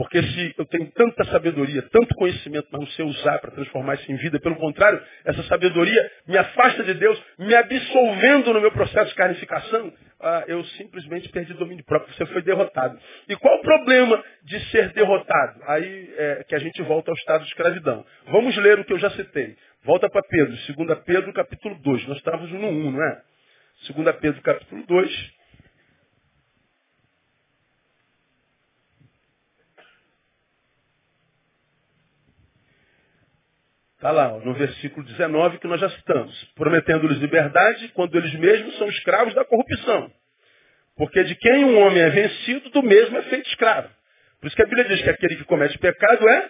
[0.02, 4.12] Porque se eu tenho tanta sabedoria, tanto conhecimento, mas não sei usar para transformar isso
[4.12, 9.10] em vida, pelo contrário, essa sabedoria me afasta de Deus, me absolvendo no meu processo
[9.10, 12.98] de carnificação, ah, eu simplesmente perdi domínio próprio, você foi derrotado.
[13.30, 15.62] E qual o problema de ser derrotado?
[15.68, 18.04] Aí é que a gente volta ao estado de escravidão.
[18.26, 19.56] Vamos ler o que eu já citei.
[19.84, 22.08] Volta para Pedro, 2 Pedro capítulo 2.
[22.08, 23.22] Nós estávamos no 1, não é?
[23.88, 25.41] 2 Pedro capítulo 2.
[34.02, 36.34] Está lá, no versículo 19 que nós já citamos.
[36.56, 40.12] Prometendo-lhes liberdade quando eles mesmos são escravos da corrupção.
[40.98, 43.88] Porque de quem um homem é vencido, do mesmo é feito escravo.
[44.40, 46.50] Por isso que a Bíblia diz que aquele que comete pecado é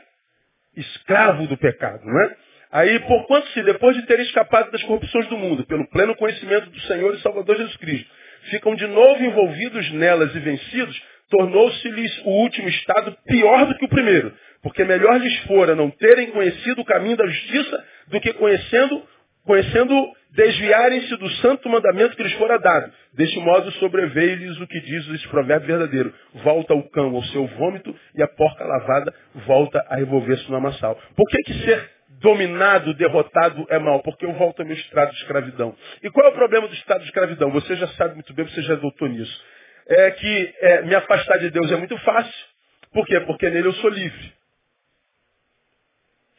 [0.77, 2.37] escravo do pecado, não é?
[2.71, 6.79] Aí, porquanto se depois de terem escapado das corrupções do mundo, pelo pleno conhecimento do
[6.83, 8.09] Senhor e Salvador Jesus Cristo,
[8.43, 13.89] ficam de novo envolvidos nelas e vencidos, tornou-se-lhes o último estado pior do que o
[13.89, 14.31] primeiro.
[14.61, 19.01] Porque melhor lhes fora não terem conhecido o caminho da justiça do que conhecendo,
[19.43, 19.95] conhecendo
[20.33, 22.91] desviarem-se do santo mandamento que lhes fora dado.
[23.13, 26.13] Deste modo sobreveio-lhes o que diz esse provérbio verdadeiro.
[26.43, 29.13] Volta o cão ao seu vômito e a porca lavada
[29.47, 30.99] volta a revolver-se no amassal.
[31.15, 31.89] Por que, que ser
[32.21, 34.01] dominado, derrotado é mal?
[34.03, 35.75] Porque eu volto ao meu estado de escravidão.
[36.03, 37.49] E qual é o problema do estado de escravidão?
[37.51, 39.60] Você já sabe muito bem, você já doutor nisso.
[39.93, 42.45] É que é, me afastar de Deus é muito fácil.
[42.93, 43.19] Por quê?
[43.21, 44.33] Porque nele eu sou livre.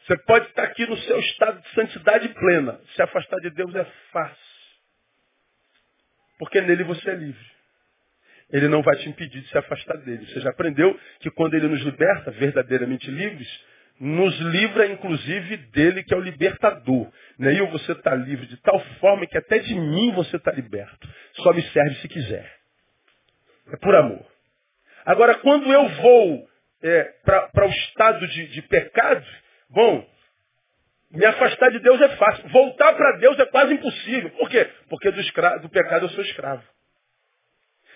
[0.05, 2.79] Você pode estar aqui no seu estado de santidade plena.
[2.95, 4.53] Se afastar de Deus é fácil.
[6.39, 7.53] Porque nele você é livre.
[8.51, 10.25] Ele não vai te impedir de se afastar dele.
[10.25, 13.47] Você já aprendeu que quando ele nos liberta, verdadeiramente livres,
[13.99, 17.11] nos livra inclusive dele que é o libertador.
[17.37, 17.53] Né?
[17.71, 21.07] você está livre de tal forma que até de mim você está liberto.
[21.35, 22.62] Só me serve se quiser.
[23.71, 24.25] É por amor.
[25.05, 26.49] Agora, quando eu vou
[26.81, 29.25] é, para o estado de, de pecado,
[29.73, 30.07] Bom,
[31.11, 32.47] me afastar de Deus é fácil.
[32.49, 34.29] Voltar para Deus é quase impossível.
[34.31, 34.69] Por quê?
[34.87, 36.63] Porque do, escravo, do pecado eu sou escravo.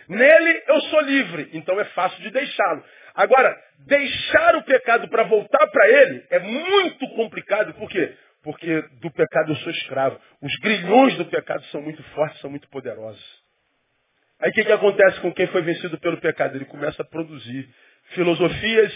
[0.09, 2.83] Nele eu sou livre, então é fácil de deixá-lo.
[3.13, 7.73] Agora, deixar o pecado para voltar para ele é muito complicado.
[7.75, 8.15] Por quê?
[8.41, 10.19] Porque do pecado eu sou escravo.
[10.41, 13.46] Os grilhões do pecado são muito fortes, são muito poderosos.
[14.39, 16.55] Aí o que, que acontece com quem foi vencido pelo pecado?
[16.55, 17.67] Ele começa a produzir
[18.09, 18.93] filosofias,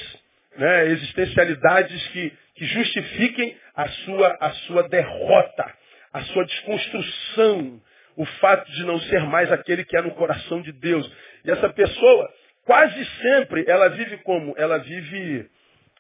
[0.56, 5.74] né, existencialidades que, que justifiquem a sua, a sua derrota,
[6.14, 7.82] a sua desconstrução,
[8.16, 11.10] o fato de não ser mais aquele que é no coração de Deus.
[11.44, 12.30] E essa pessoa,
[12.66, 14.54] quase sempre, ela vive como?
[14.58, 15.50] Ela vive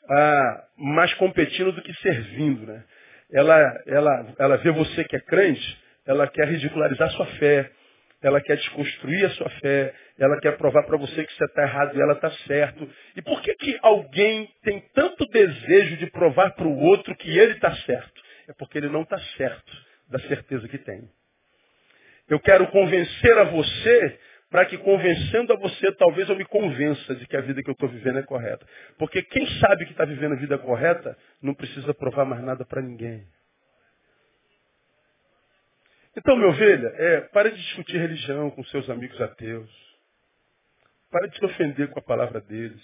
[0.09, 2.67] ah, mais competindo do que servindo.
[2.67, 2.83] Né?
[3.33, 7.71] Ela, ela, ela vê você que é crente, ela quer ridicularizar sua fé,
[8.21, 11.97] ela quer desconstruir a sua fé, ela quer provar para você que você está errado
[11.97, 12.87] e ela está certo.
[13.15, 17.53] E por que, que alguém tem tanto desejo de provar para o outro que ele
[17.53, 18.21] está certo?
[18.47, 19.71] É porque ele não está certo
[20.09, 21.09] da certeza que tem.
[22.29, 24.19] Eu quero convencer a você
[24.51, 27.73] para que convencendo a você, talvez eu me convença de que a vida que eu
[27.73, 28.65] estou vivendo é correta.
[28.97, 32.81] Porque quem sabe que está vivendo a vida correta não precisa provar mais nada para
[32.81, 33.25] ninguém.
[36.15, 39.71] Então, meu ovelha, é, pare de discutir religião com seus amigos ateus.
[41.09, 42.83] Pare de se ofender com a palavra deles.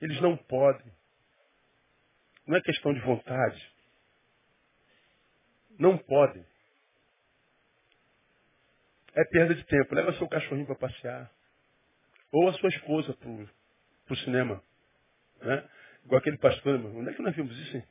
[0.00, 0.92] Eles não podem.
[2.46, 3.72] Não é questão de vontade.
[5.78, 6.44] Não podem.
[9.14, 9.94] É perda de tempo.
[9.94, 11.30] Leva seu cachorrinho para passear.
[12.32, 14.62] Ou a sua esposa para o cinema.
[15.40, 15.68] Né?
[16.04, 17.82] Igual aquele pastor, onde é que nós vimos isso?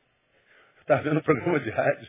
[0.81, 2.07] Está vendo um programa de rádio.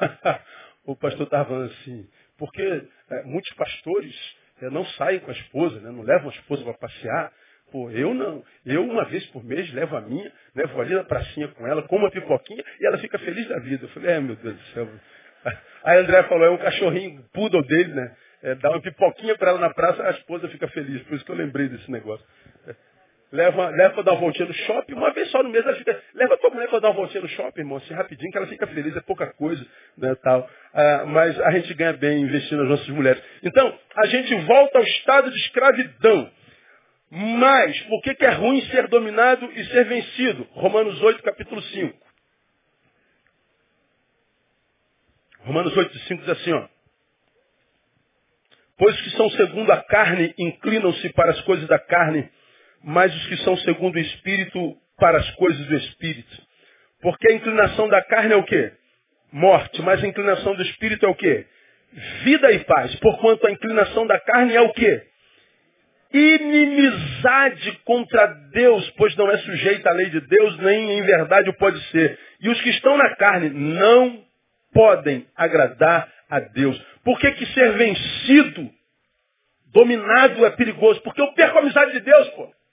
[0.84, 2.06] o pastor estava falando assim,
[2.38, 2.62] porque
[3.10, 4.14] é, muitos pastores
[4.62, 7.32] é, não saem com a esposa, né, não levam a esposa para passear.
[7.72, 8.44] Pô, eu não.
[8.64, 11.82] Eu, uma vez por mês, levo a minha, né, vou ali na pracinha com ela,
[11.88, 13.84] como uma pipoquinha e ela fica feliz da vida.
[13.84, 14.88] Eu falei, é, meu Deus do céu.
[15.84, 18.16] Aí André falou, é um cachorrinho, poodle dele, né?
[18.42, 21.02] É, dá uma pipoquinha para ela na praça, a esposa fica feliz.
[21.04, 22.24] Por isso que eu lembrei desse negócio.
[23.34, 26.00] Leva, leva para dar uma voltinha no shopping, uma vez só no mês ela fica.
[26.14, 28.64] Leva tua mulher para dar uma voltinha no shopping, irmão, assim, rapidinho, que ela fica
[28.68, 29.66] feliz, é pouca coisa,
[29.98, 30.48] né, tal.
[30.72, 33.20] Ah, mas a gente ganha bem investindo nas nossas mulheres.
[33.42, 36.30] Então, a gente volta ao estado de escravidão.
[37.10, 40.46] Mas, por que, que é ruim ser dominado e ser vencido?
[40.52, 41.98] Romanos 8, capítulo 5.
[45.40, 46.68] Romanos 8, 5 diz assim, ó.
[48.78, 52.30] Pois que são segundo a carne inclinam-se para as coisas da carne,
[52.84, 56.42] mas os que são segundo o Espírito para as coisas do Espírito.
[57.00, 58.72] Porque a inclinação da carne é o quê?
[59.32, 61.46] Morte, mas a inclinação do Espírito é o quê?
[62.22, 62.94] Vida e paz.
[62.96, 65.02] Porquanto a inclinação da carne é o quê?
[66.12, 71.54] Inimizade contra Deus, pois não é sujeita à lei de Deus, nem em verdade o
[71.54, 72.18] pode ser.
[72.40, 74.22] E os que estão na carne não
[74.72, 76.80] podem agradar a Deus.
[77.02, 78.70] Por que, que ser vencido,
[79.72, 81.00] dominado é perigoso?
[81.02, 82.63] Porque eu perco a amizade de Deus, pô.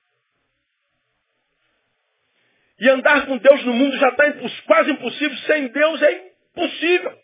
[2.82, 4.26] E andar com Deus no mundo já está
[4.66, 5.38] quase impossível.
[5.46, 7.16] Sem Deus é impossível.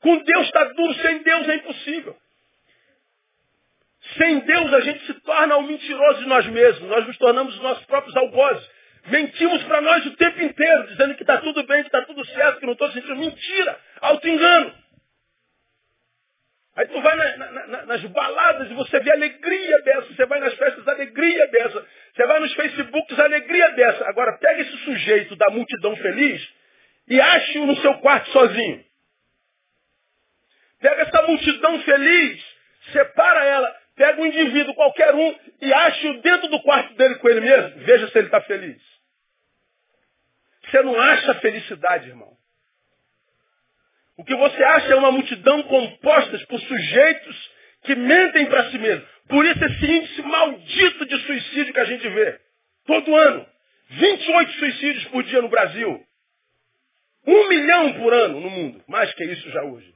[0.00, 2.16] Com Deus está duro, sem Deus é impossível.
[4.16, 6.88] Sem Deus a gente se torna um mentiroso de nós mesmos.
[6.88, 8.66] Nós nos tornamos os nossos próprios algozes.
[9.08, 12.60] Mentimos para nós o tempo inteiro, dizendo que está tudo bem, que está tudo certo,
[12.60, 13.16] que não estou sentindo.
[13.16, 13.78] Mentira!
[14.00, 14.72] Auto-engano.
[16.80, 20.14] Aí tu vai na, na, na, nas baladas e você vê alegria dessa.
[20.14, 21.86] Você vai nas festas, alegria dessa.
[22.14, 24.08] Você vai nos Facebooks, alegria dessa.
[24.08, 26.48] Agora pega esse sujeito da multidão feliz
[27.06, 28.82] e ache-o no seu quarto sozinho.
[30.80, 32.42] Pega essa multidão feliz,
[32.92, 37.42] separa ela, pega um indivíduo, qualquer um, e ache-o dentro do quarto dele com ele
[37.42, 37.78] mesmo.
[37.80, 38.80] Veja se ele está feliz.
[40.64, 42.39] Você não acha felicidade, irmão.
[44.20, 47.50] O que você acha é uma multidão composta por sujeitos
[47.84, 49.08] que mentem para si mesmos.
[49.26, 52.38] Por isso esse índice maldito de suicídio que a gente vê.
[52.86, 53.46] Todo ano.
[53.88, 56.04] 28 suicídios por dia no Brasil.
[57.26, 58.84] Um milhão por ano no mundo.
[58.86, 59.90] Mais que isso já hoje.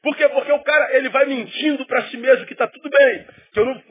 [0.00, 0.28] Por quê?
[0.28, 3.64] Porque o cara, ele vai mentindo para si mesmo que está tudo bem, que eu
[3.64, 3.82] não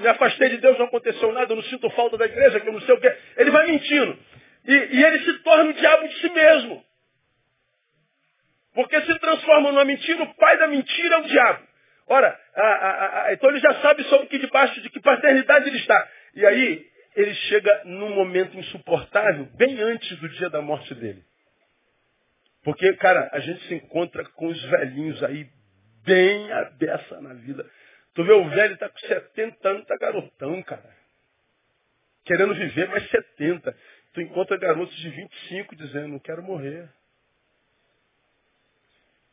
[0.00, 2.72] me afastei de Deus, não aconteceu nada, eu não sinto falta da igreja, que eu
[2.74, 3.16] não sei o quê.
[3.38, 4.18] Ele vai mentindo.
[4.66, 6.91] E, e ele se torna o diabo de si mesmo.
[8.74, 11.66] Porque se transforma numa mentira, o pai da mentira é o diabo.
[12.06, 15.78] Ora, a, a, a, então ele já sabe sobre que debaixo de que paternidade ele
[15.78, 16.08] está.
[16.34, 21.22] E aí ele chega num momento insuportável, bem antes do dia da morte dele.
[22.64, 25.48] Porque, cara, a gente se encontra com os velhinhos aí,
[26.04, 27.68] bem a beça na vida.
[28.14, 30.96] Tu vê o velho tá com 70 anos, tá garotão, cara.
[32.24, 33.76] Querendo viver mais 70.
[34.12, 36.88] Tu encontra garotos de 25 dizendo, não quero morrer.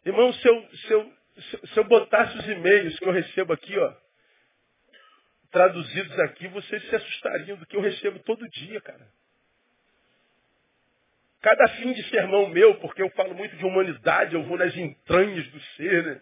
[0.05, 1.13] Irmão, se eu, se eu,
[1.65, 3.93] se eu botasse os e-mails que eu recebo aqui, ó,
[5.51, 9.07] traduzidos aqui, vocês se assustariam do que eu recebo todo dia, cara.
[11.41, 15.47] Cada fim de sermão meu, porque eu falo muito de humanidade, eu vou nas entranhas
[15.47, 16.21] do ser, né?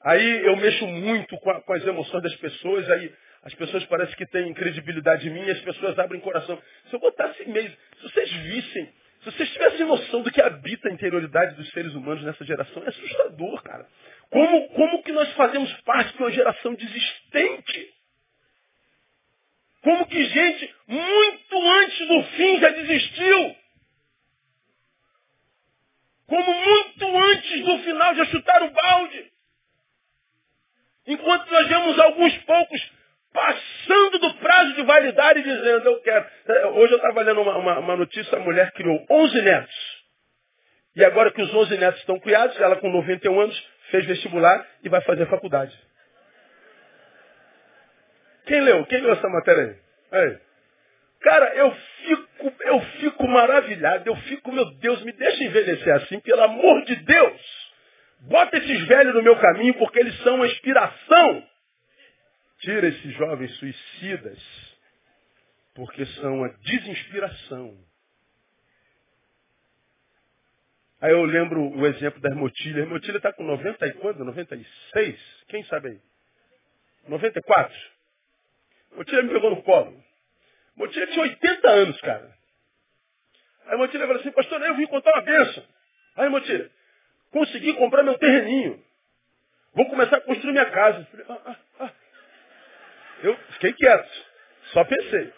[0.00, 4.16] Aí eu mexo muito com, a, com as emoções das pessoas, aí as pessoas parecem
[4.16, 6.60] que têm credibilidade em mim, as pessoas abrem coração.
[6.88, 8.92] Se eu botasse e-mail, se vocês vissem
[9.22, 12.88] se vocês tivessem noção do que habita a interioridade dos seres humanos nessa geração, é
[12.88, 13.86] assustador, cara.
[14.28, 17.94] Como, como que nós fazemos parte de uma geração desistente?
[19.80, 23.56] Como que gente, muito antes do fim, já desistiu?
[26.26, 29.32] Como muito antes do final já chutaram o balde?
[31.06, 32.92] Enquanto nós vemos alguns poucos
[33.32, 36.26] passando do prazo de validade e dizendo, eu quero.
[36.46, 40.02] É, hoje eu estava lendo uma, uma, uma, notícia, a mulher criou 11 netos.
[40.94, 44.88] E agora que os 11 netos estão criados, ela com 91 anos fez vestibular e
[44.88, 45.76] vai fazer faculdade.
[48.46, 48.84] Quem leu?
[48.86, 49.78] Quem leu essa matéria
[50.12, 50.20] aí?
[50.20, 50.38] aí.
[51.20, 56.42] Cara, eu fico, eu fico maravilhado, eu fico, meu Deus, me deixa envelhecer assim, pelo
[56.42, 57.40] amor de Deus.
[58.28, 61.51] Bota esses velhos no meu caminho, porque eles são uma inspiração
[62.62, 64.38] Tira esses jovens suicidas,
[65.74, 67.76] porque são a desinspiração.
[71.00, 72.82] Aí eu lembro o exemplo da Hermotília.
[72.82, 74.24] A Hermotília está com 90 e quando?
[74.24, 75.44] 96?
[75.48, 76.00] Quem sabe aí?
[77.08, 77.74] 94?
[77.74, 79.88] A Hermotília me pegou no colo.
[79.88, 82.32] A Hermotília tinha 80 anos, cara.
[83.64, 85.64] Aí a Hermotília falou assim, pastor, eu vim contar uma bênção.
[86.14, 86.70] Aí Hermotília,
[87.32, 88.80] consegui comprar meu terreninho.
[89.74, 91.04] Vou começar a construir minha casa.
[91.06, 92.01] Falei, ah, ah, ah.
[93.22, 94.26] Eu fiquei quieto.
[94.72, 95.32] Só pensei.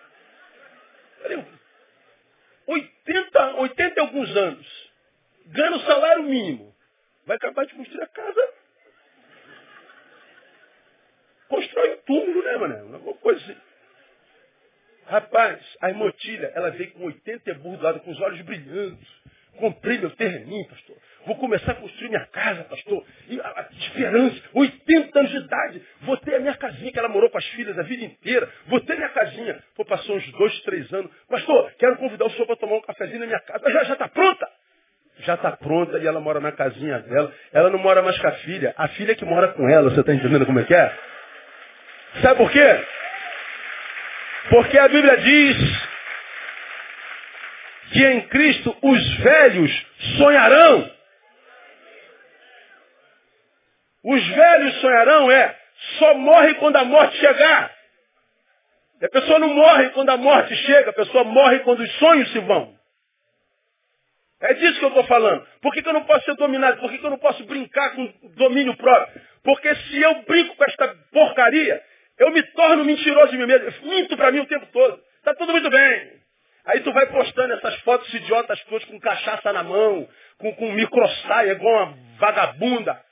[1.23, 1.45] Falei,
[2.67, 4.91] 80, 80 e alguns anos.
[5.47, 6.75] Ganha o salário mínimo.
[7.27, 8.55] Vai acabar de construir a casa.
[11.49, 12.99] Constrói um túmulo, né, mano?
[12.99, 13.57] Uma coisa assim.
[15.07, 18.99] Rapaz, a irmotilha, ela veio com 80 e burro do lado, com os olhos brilhando.
[19.59, 20.97] Comprei meu terreninho, pastor.
[21.27, 23.05] Vou começar a construir minha casa, pastor.
[23.29, 25.83] E a, a esperança, 80 anos de idade.
[26.03, 28.49] Vou ter a minha casinha que ela morou com as filhas a vida inteira.
[28.67, 29.63] Vou ter minha casinha.
[29.77, 31.11] Pô, passou uns dois, três anos.
[31.29, 33.85] Pastor, quero convidar o senhor para tomar um cafezinho na minha casa.
[33.85, 34.49] Já está pronta?
[35.21, 37.33] Já está pronta e ela mora na casinha dela.
[37.53, 38.75] Ela não mora mais com a filha.
[38.77, 39.91] A filha que mora com ela.
[39.91, 40.99] Você está entendendo como é que é?
[42.23, 42.85] Sabe por quê?
[44.51, 45.94] Porque a Bíblia diz
[47.93, 50.91] que em Cristo os velhos sonharão.
[54.05, 55.59] Os velhos sonharão é
[55.99, 57.75] só morre quando a morte chegar.
[59.03, 62.39] a pessoa não morre quando a morte chega, a pessoa morre quando os sonhos se
[62.41, 62.75] vão.
[64.41, 65.47] É disso que eu estou falando.
[65.63, 66.79] Por que, que, eu não posso ser dominado?
[66.79, 69.23] Por que, que eu não posso brincar com domínio próprio?
[69.43, 71.83] Porque se eu brinco com esta porcaria,
[72.19, 73.67] eu me torno mentiroso de mim mesmo.
[73.67, 75.01] Eu minto para mim o tempo todo.
[75.19, 76.24] Está tudo muito bem.
[76.67, 80.09] Aí tu vai postando essas fotos idiotas todas com cachaça na mão,
[80.39, 83.05] com, com microsaia, igual uma vagabunda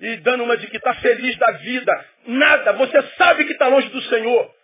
[0.00, 2.06] e dando uma de que está feliz da vida.
[2.26, 2.72] Nada.
[2.74, 4.54] Você sabe que está longe do Senhor.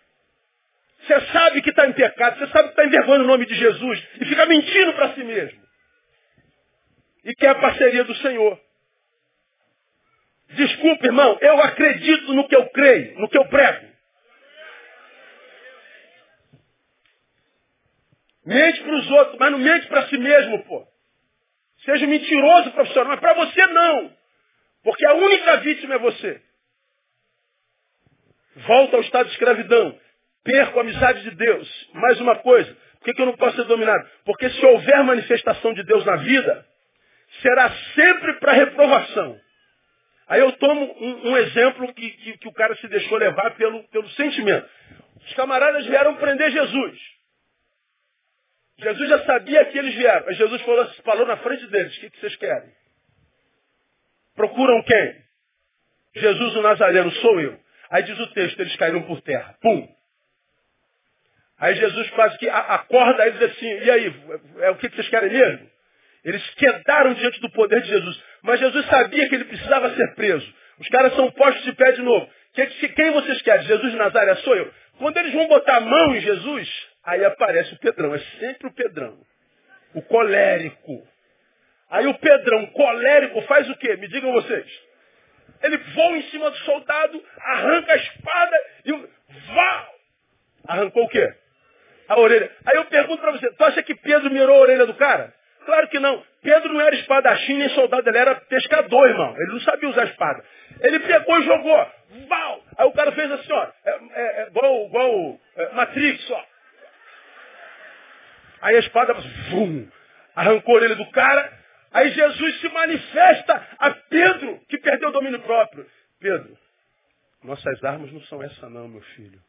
[1.02, 2.38] Você sabe que está em pecado.
[2.38, 4.06] Você sabe que está envergonhando o nome de Jesus.
[4.20, 5.60] E fica mentindo para si mesmo.
[7.24, 8.58] E quer a parceria do Senhor.
[10.50, 11.38] Desculpe, irmão.
[11.40, 13.89] Eu acredito no que eu creio, no que eu prego.
[18.50, 20.84] Mente para os outros, mas não mente para si mesmo, pô.
[21.84, 24.12] Seja mentiroso profissional, mas para você não.
[24.82, 26.42] Porque a única vítima é você.
[28.56, 29.96] Volta ao estado de escravidão.
[30.42, 31.88] Perco a amizade de Deus.
[31.94, 32.76] Mais uma coisa.
[32.98, 34.10] Por que, que eu não posso ser dominado?
[34.24, 36.66] Porque se houver manifestação de Deus na vida,
[37.42, 39.40] será sempre para reprovação.
[40.26, 43.84] Aí eu tomo um, um exemplo que, que, que, o cara se deixou levar pelo,
[43.90, 44.68] pelo sentimento.
[45.24, 47.19] Os camaradas vieram prender Jesus.
[48.80, 50.26] Jesus já sabia que eles vieram.
[50.26, 52.70] Mas Jesus falou, falou na frente deles, o que, que vocês querem?
[54.34, 55.16] Procuram quem?
[56.16, 57.58] Jesus o Nazareno, sou eu.
[57.90, 59.54] Aí diz o texto, eles caíram por terra.
[59.60, 59.88] Pum.
[61.58, 64.14] Aí Jesus quase que acorda eles assim, e aí,
[64.60, 65.70] é o que vocês querem mesmo?
[66.24, 68.22] Eles quedaram diante do poder de Jesus.
[68.42, 70.54] Mas Jesus sabia que ele precisava ser preso.
[70.78, 72.28] Os caras são postos de pé de novo.
[72.54, 73.66] Quem vocês querem?
[73.66, 74.72] Jesus de Nazaré sou eu.
[74.98, 78.14] Quando eles vão botar a mão em Jesus, aí aparece o Pedrão.
[78.14, 79.18] É sempre o Pedrão.
[79.94, 81.06] O colérico.
[81.90, 83.96] Aí o Pedrão, colérico, faz o quê?
[83.96, 84.66] Me digam vocês.
[85.62, 89.10] Ele voa em cima do soldado, arranca a espada e o...
[89.54, 89.88] Vá!
[90.68, 91.34] Arrancou o quê?
[92.08, 92.50] A orelha.
[92.66, 95.34] Aí eu pergunto para você, tu acha que Pedro mirou a orelha do cara?
[95.64, 96.24] Claro que não.
[96.42, 99.34] Pedro não era espadachim nem soldado, ele era pescador, irmão.
[99.36, 100.44] Ele não sabia usar espada.
[100.80, 101.86] Ele pegou e jogou.
[102.28, 102.64] Val!
[102.78, 103.68] Aí o cara fez assim, ó.
[103.84, 106.44] É, é, é igual, igual é, Matrix, ó.
[108.60, 109.14] Aí a espada,
[109.50, 109.88] vum,
[110.34, 111.60] arrancou a orelha do cara,
[111.92, 115.86] Aí Jesus se manifesta a Pedro, que perdeu o domínio próprio.
[116.20, 116.56] Pedro,
[117.42, 119.40] nossas armas não são essa não, meu filho.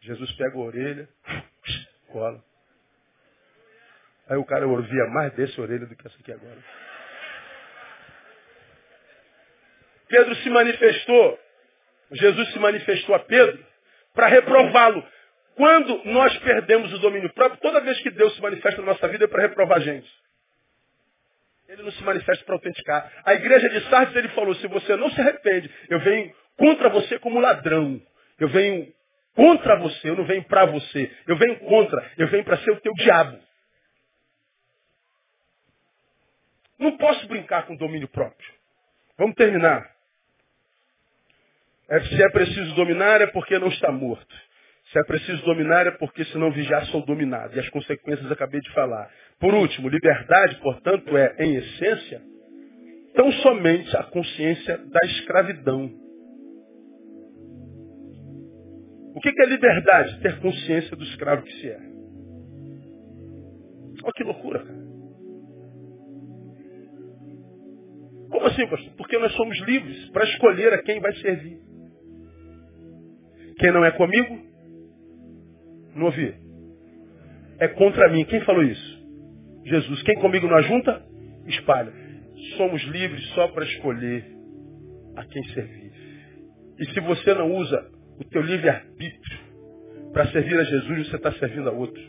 [0.00, 1.08] Jesus pega a orelha,
[2.08, 2.42] cola.
[4.28, 6.62] Aí o cara ouvia mais desse orelha do que essa aqui agora.
[10.06, 11.38] Pedro se manifestou,
[12.12, 13.66] Jesus se manifestou a Pedro
[14.14, 15.04] para reprová-lo.
[15.58, 19.24] Quando nós perdemos o domínio próprio, toda vez que Deus se manifesta na nossa vida
[19.24, 20.08] é para reprovar a gente.
[21.68, 23.12] Ele não se manifesta para autenticar.
[23.24, 27.18] A igreja de Sardes, ele falou, se você não se arrepende, eu venho contra você
[27.18, 28.00] como ladrão.
[28.38, 28.94] Eu venho
[29.34, 31.10] contra você, eu não venho para você.
[31.26, 33.36] Eu venho contra, eu venho para ser o teu diabo.
[36.78, 38.48] Não posso brincar com domínio próprio.
[39.16, 39.90] Vamos terminar.
[41.88, 44.47] É, se é preciso dominar, é porque não está morto.
[44.92, 47.54] Se é preciso dominar, é porque se não vigiar, sou dominado.
[47.54, 49.10] E as consequências acabei de falar.
[49.38, 52.22] Por último, liberdade, portanto, é, em essência,
[53.14, 55.90] tão somente a consciência da escravidão.
[59.14, 60.20] O que é liberdade?
[60.22, 61.80] Ter consciência do escravo que se é.
[64.04, 64.88] Olha que loucura, cara.
[68.30, 68.92] Como assim, pastor?
[68.96, 71.58] Porque nós somos livres para escolher a quem vai servir.
[73.58, 74.47] Quem não é comigo,
[75.98, 76.34] não ouvi.
[77.58, 78.24] É contra mim.
[78.24, 78.98] Quem falou isso?
[79.64, 80.02] Jesus.
[80.02, 81.02] Quem comigo não ajunta,
[81.46, 81.92] espalha.
[82.56, 84.24] somos livres só para escolher
[85.16, 85.92] a quem servir.
[86.78, 87.90] E se você não usa
[88.20, 89.38] o teu livre-arbítrio
[90.12, 92.02] para servir a Jesus, você está servindo a outro.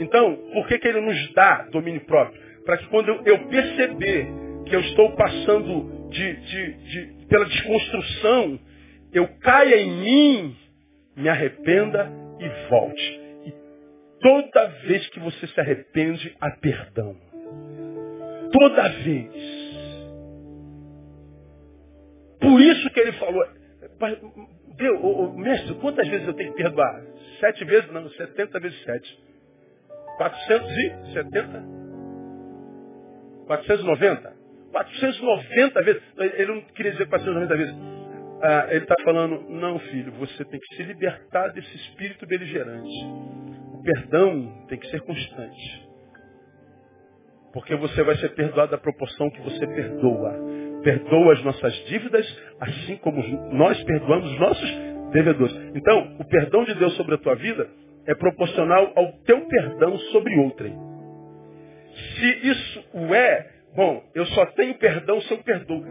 [0.00, 2.40] Então, por que, que ele nos dá domínio próprio?
[2.64, 4.28] Para que quando eu perceber
[4.66, 8.60] que eu estou passando de, de, de, pela desconstrução,
[9.12, 10.56] eu caia em mim,
[11.18, 13.20] me arrependa e volte.
[13.44, 13.52] E
[14.20, 17.16] toda vez que você se arrepende, há perdão.
[18.52, 19.58] Toda vez.
[22.40, 23.44] Por isso que ele falou,
[24.76, 27.02] Deus, mestre, quantas vezes eu tenho que perdoar?
[27.40, 27.90] Sete vezes?
[27.90, 29.28] Não, setenta vezes sete.
[30.16, 31.64] Quatrocentos e setenta?
[33.46, 34.36] Quatrocentos e noventa?
[34.72, 36.02] Quatrocentos e noventa vezes.
[36.16, 37.87] Ele não queria dizer quatrocentos e noventa vezes.
[38.42, 43.04] Ah, ele está falando, não filho, você tem que se libertar desse espírito beligerante.
[43.72, 45.88] O perdão tem que ser constante.
[47.52, 52.26] Porque você vai ser perdoado da proporção que você perdoa perdoa as nossas dívidas,
[52.60, 53.22] assim como
[53.52, 54.70] nós perdoamos os nossos
[55.12, 55.54] devedores.
[55.74, 57.68] Então, o perdão de Deus sobre a tua vida
[58.06, 60.74] é proporcional ao teu perdão sobre outrem.
[62.16, 65.84] Se isso o é, bom, eu só tenho perdão se eu perdoo.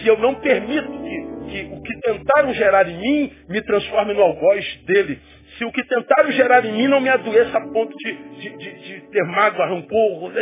[0.00, 4.22] Se eu não permito que, que o que tentaram gerar em mim me transforme no
[4.22, 5.20] algoz dele,
[5.58, 8.72] se o que tentaram gerar em mim não me adoeça a ponto de, de, de,
[8.82, 10.32] de ter mágoa, rancor,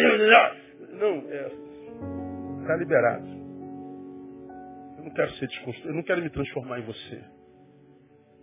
[0.93, 1.18] não,
[2.61, 3.26] está é, liberado.
[4.99, 7.24] Eu não quero ser desconstruído, eu não quero me transformar em você.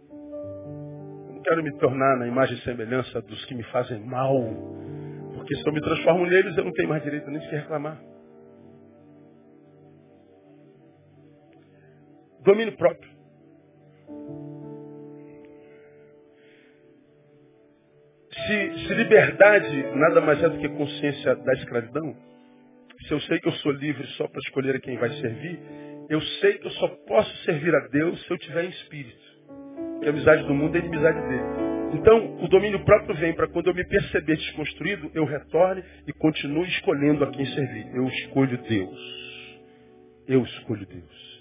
[0.09, 4.33] Eu não quero me tornar na imagem e semelhança dos que me fazem mal.
[5.35, 7.97] Porque se eu me transformo neles, eu não tenho mais direito nem de reclamar.
[12.47, 13.11] Domínio próprio.
[18.31, 22.15] Se, se, liberdade nada mais é do que consciência da escravidão,
[23.05, 25.59] se eu sei que eu sou livre só para escolher a quem vai servir,
[26.09, 29.27] eu sei que eu só posso servir a Deus se eu tiver em espírito.
[29.99, 31.99] Que a amizade do mundo é a inimizade dele.
[31.99, 36.69] Então, o domínio próprio vem para quando eu me perceber desconstruído, eu retorne e continue
[36.69, 37.93] escolhendo a quem servir.
[37.93, 39.59] Eu escolho Deus.
[40.29, 41.36] Eu escolho Deus.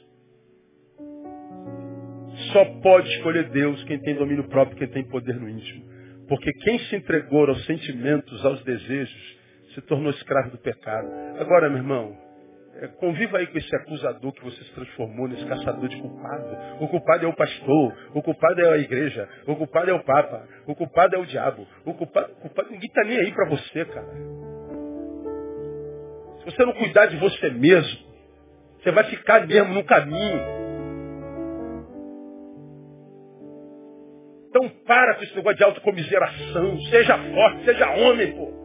[2.52, 5.84] Só pode escolher Deus quem tem domínio próprio, quem tem poder no íntimo.
[6.28, 9.36] Porque quem se entregou aos sentimentos, aos desejos,
[9.74, 11.08] se tornou escravo do pecado.
[11.38, 12.16] Agora, meu irmão,
[12.80, 16.56] é, conviva aí com esse acusador que você se transformou nesse caçador de culpado.
[16.80, 20.46] O culpado é o pastor, o culpado é a igreja, o culpado é o papa,
[20.66, 21.66] o culpado é o diabo.
[21.84, 24.06] O culpado, o culpado ninguém está nem aí para você, cara.
[26.38, 28.06] Se você não cuidar de você mesmo,
[28.82, 30.65] você vai ficar mesmo no caminho.
[34.56, 36.80] Então para com esse negócio de autocomiseração.
[36.88, 38.56] Seja forte, seja homem, pô.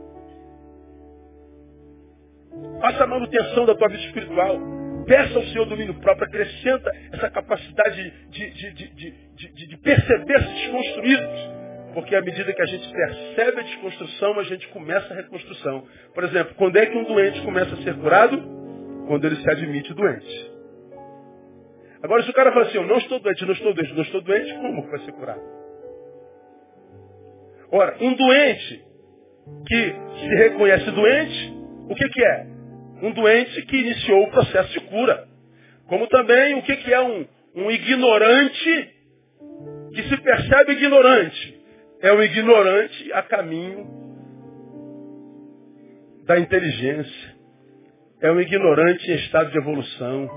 [2.80, 4.58] Faça a manutenção da tua vida espiritual.
[5.06, 11.52] Peça ao Senhor domínio próprio, acrescenta essa capacidade de, de, de, de, perceber-se desconstruídos.
[11.94, 15.86] Porque à medida que a gente percebe a desconstrução, a gente começa a reconstrução.
[16.14, 18.38] Por exemplo, quando é que um doente começa a ser curado?
[19.08, 20.52] Quando ele se admite doente.
[22.02, 24.22] Agora, se o cara fala assim, eu não estou doente, não estou doente, não estou
[24.22, 25.61] doente, como vai ser curado?
[27.72, 28.84] Ora, um doente
[29.67, 31.53] que se reconhece doente,
[31.89, 32.47] o que, que é?
[33.01, 35.28] Um doente que iniciou o processo de cura.
[35.88, 38.89] Como também o que, que é um, um ignorante
[39.93, 41.61] que se percebe ignorante.
[42.01, 43.86] É um ignorante a caminho
[46.26, 47.36] da inteligência.
[48.22, 50.30] É um ignorante em estado de evolução.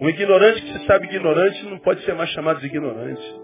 [0.00, 3.39] Um ignorante que se sabe ignorante não pode ser mais chamado de ignorante.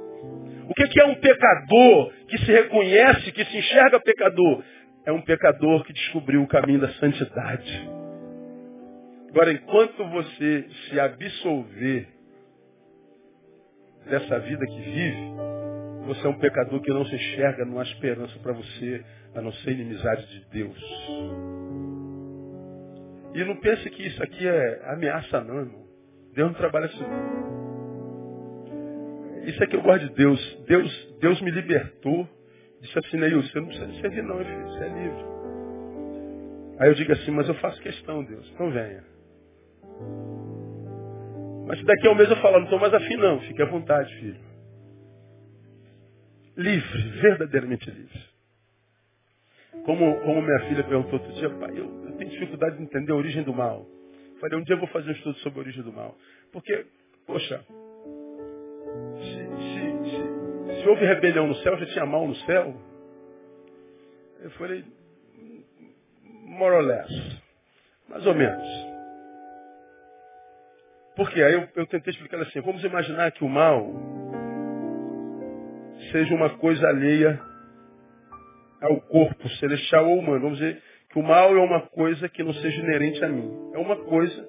[0.69, 4.63] O que é um pecador que se reconhece, que se enxerga pecador?
[5.07, 7.89] é um pecador que descobriu o caminho da santidade.
[9.31, 12.09] Agora, enquanto você se absolver
[14.07, 15.17] dessa vida que vive,
[16.07, 19.05] você é um pecador que não se enxerga, não há esperança para você,
[19.37, 20.79] a não ser inimizade de Deus.
[23.35, 25.87] E não pense que isso aqui é ameaça, não, irmão.
[26.35, 27.05] Deus não trabalha assim.
[29.47, 30.65] Isso é que eu gosto de Deus.
[30.67, 32.29] Deus, Deus me libertou
[32.81, 35.25] Disse assim, Neil, você não precisa servir não, filho, você é livre.
[36.79, 38.49] Aí eu digo assim, mas eu faço questão, Deus.
[38.55, 39.05] Então venha.
[41.67, 44.15] Mas daqui a um mês eu falo, não estou mais afim não, fique à vontade,
[44.17, 44.41] filho.
[46.57, 48.27] Livre, verdadeiramente livre.
[49.85, 53.17] Como, como minha filha perguntou outro dia, pai, eu, eu tenho dificuldade de entender a
[53.17, 53.87] origem do mal.
[54.41, 56.17] falei, um dia eu vou fazer um estudo sobre a origem do mal.
[56.53, 56.87] Porque,
[57.27, 57.65] poxa,
[60.87, 62.75] se houve rebelião no céu, já tinha mal no céu?
[64.41, 64.85] Eu falei,
[66.45, 67.43] more or less.
[68.09, 68.67] Mais ou menos.
[71.17, 73.91] Porque aí eu, eu tentei explicar assim, vamos imaginar que o mal
[76.13, 77.41] seja uma coisa alheia
[78.83, 80.41] ao corpo celestial ou humano.
[80.43, 83.73] Vamos dizer que o mal é uma coisa que não seja inerente a mim.
[83.75, 84.49] É uma coisa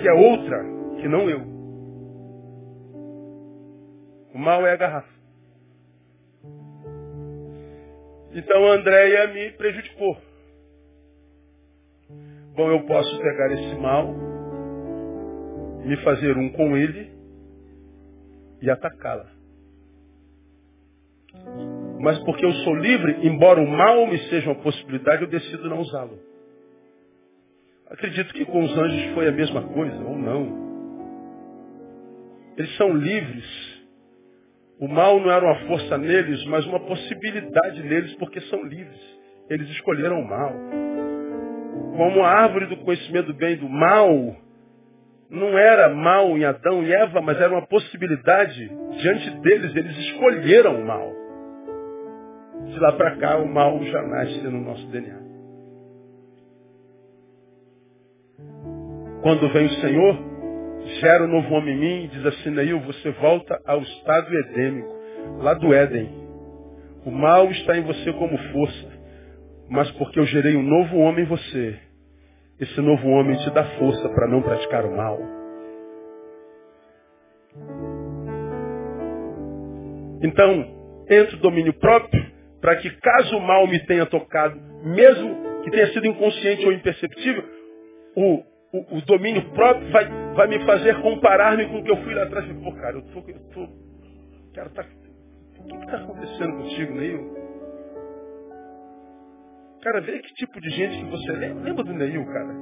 [0.00, 0.64] que é outra
[1.00, 1.59] que não eu.
[4.34, 5.20] O mal é a garrafa.
[8.32, 10.16] Então a Andréia me prejudicou.
[12.54, 14.14] Bom, eu posso pegar esse mal,
[15.84, 17.10] me fazer um com ele
[18.62, 19.26] e atacá-la.
[22.00, 25.80] Mas porque eu sou livre, embora o mal me seja uma possibilidade, eu decido não
[25.80, 26.18] usá-lo.
[27.90, 30.70] Acredito que com os anjos foi a mesma coisa, ou não.
[32.56, 33.79] Eles são livres
[34.80, 38.98] o mal não era uma força neles, mas uma possibilidade neles, porque são livres.
[39.50, 40.54] Eles escolheram o mal.
[41.96, 44.08] Como a árvore do conhecimento do bem e do mal,
[45.28, 48.68] não era mal em Adão e Eva, mas era uma possibilidade
[49.02, 49.76] diante deles.
[49.76, 51.12] Eles escolheram o mal.
[52.64, 55.20] De lá para cá, o mal já nasce no nosso DNA.
[59.22, 60.29] Quando vem o Senhor,
[61.00, 64.94] gera um novo homem em mim e diz assim, Neil, você volta ao estado edêmico,
[65.38, 66.08] lá do Éden.
[67.04, 68.88] O mal está em você como força,
[69.68, 71.78] mas porque eu gerei um novo homem em você,
[72.58, 75.18] esse novo homem te dá força para não praticar o mal.
[80.22, 82.26] Então, entre o domínio próprio,
[82.60, 87.44] para que caso o mal me tenha tocado, mesmo que tenha sido inconsciente ou imperceptível,
[88.14, 90.08] o o, o, domínio próprio vai,
[90.40, 92.46] vai me fazer comparar-me com o que eu fui lá atrás.
[92.64, 93.68] Pô, cara, eu tô, eu tô
[94.54, 94.86] cara, tá,
[95.58, 97.40] o que está acontecendo contigo, Neil?
[99.82, 101.64] Cara, vê que tipo de gente que você lembra.
[101.64, 102.54] Lembra do Neil, cara?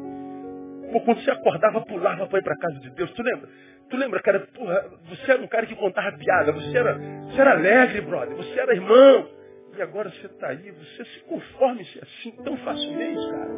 [0.90, 3.12] Pô, quando você acordava, pulava para ir para casa de Deus.
[3.12, 3.48] Tu lembra?
[3.90, 4.40] Tu lembra, cara?
[4.40, 6.50] Porra, você era um cara que contava piada.
[6.52, 8.36] Você era, você era alegre, brother.
[8.36, 9.28] Você era irmão.
[9.76, 10.72] E agora você está aí.
[10.72, 13.50] Você se conforme assim tão facilmente, cara.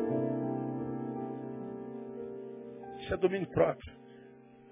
[2.98, 3.99] Isso é domínio próprio.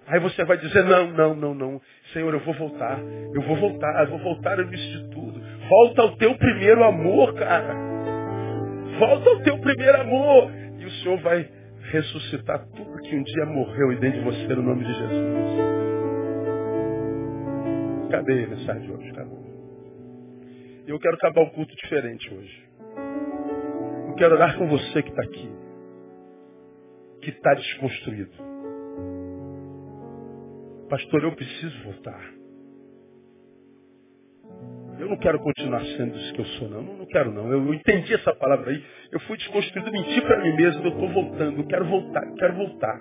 [0.08, 1.80] Aí você vai dizer, não, não, não, não.
[2.12, 2.98] Senhor, eu vou voltar.
[3.34, 5.40] Eu vou voltar, eu vou voltar início de tudo.
[5.68, 7.74] Volta ao teu primeiro amor, cara.
[8.98, 10.50] Volta ao teu primeiro amor.
[10.78, 11.48] E o Senhor vai
[11.90, 15.58] ressuscitar tudo que um dia morreu e dentro de você no nome de Jesus.
[18.10, 19.10] Cadê a mensagem de hoje?
[19.10, 19.46] Acabou.
[20.86, 22.68] Eu quero acabar o culto diferente hoje.
[24.08, 25.58] Eu quero orar com você que está aqui
[27.20, 28.47] que está desconstruído.
[30.88, 32.38] Pastor, eu preciso voltar.
[34.98, 36.82] Eu não quero continuar sendo isso que eu sou, não.
[36.82, 37.52] Não, quero, não.
[37.52, 38.82] Eu, eu, entendi essa palavra aí.
[39.12, 40.82] Eu fui desconstruído, menti para mim mesmo.
[40.82, 41.60] Eu estou voltando.
[41.60, 42.26] Eu quero voltar.
[42.26, 43.00] Eu quero voltar.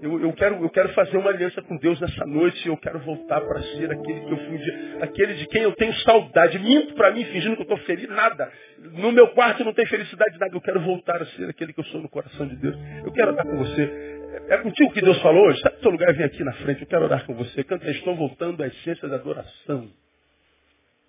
[0.00, 2.66] Eu, eu, quero, eu quero fazer uma aliança com Deus nessa noite.
[2.66, 4.58] Eu quero voltar para ser aquele que eu fui,
[5.00, 6.58] aquele de quem eu tenho saudade.
[6.58, 8.50] Minto para mim, fingindo que eu estou feliz, nada.
[8.78, 10.54] No meu quarto não tem felicidade, nada.
[10.56, 12.76] Eu quero voltar a ser aquele que eu sou no coração de Deus.
[13.04, 14.17] Eu quero estar com você.
[14.48, 15.58] É, contigo que Deus falou hoje?
[15.58, 16.82] Está no seu lugar, vem aqui na frente.
[16.82, 17.64] Eu quero orar com você.
[17.64, 19.88] Canta, estou voltando à essência da adoração.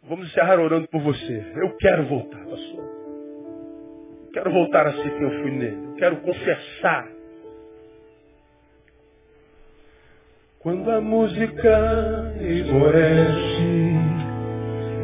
[0.04, 1.54] Vamos encerrar orando por você.
[1.56, 3.00] Eu quero voltar, pastor.
[4.26, 5.86] Eu quero voltar a ser quem eu fui nele.
[5.86, 7.20] Eu quero confessar
[10.60, 13.64] Quando a música esmorece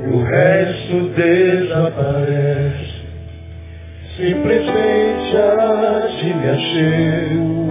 [0.04, 3.06] e o resto desaparece,
[4.18, 7.65] simplesmente a de me achei.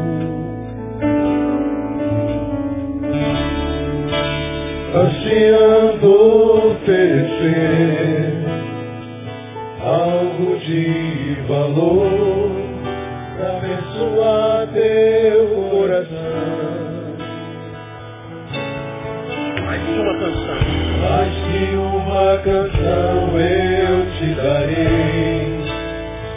[4.94, 8.32] Ansiando oferecer
[9.82, 12.52] algo de valor
[13.36, 16.54] para abençoar teu coração.
[20.00, 20.58] uma canção.
[21.00, 25.58] Mais que uma canção eu te darei,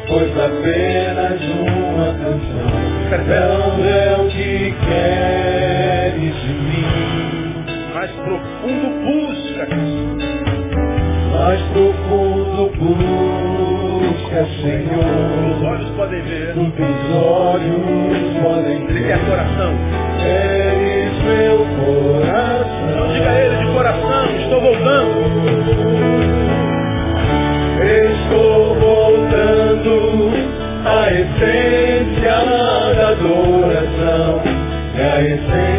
[0.07, 2.87] pois apenas uma canção
[3.27, 7.36] não é o que queres de mim.
[8.27, 9.63] Profundo busca,
[11.31, 15.55] mais profundo busca, Senhor.
[15.55, 18.97] Os olhos podem ver, os olhos podem ver.
[18.97, 19.71] Ele quer coração.
[20.19, 22.89] Eres meu coração.
[22.89, 25.19] Então diga a ele de coração, estou voltando.
[27.79, 29.93] Estou voltando
[30.85, 32.35] à essência
[32.93, 34.41] da adoração.
[34.97, 35.76] E a essência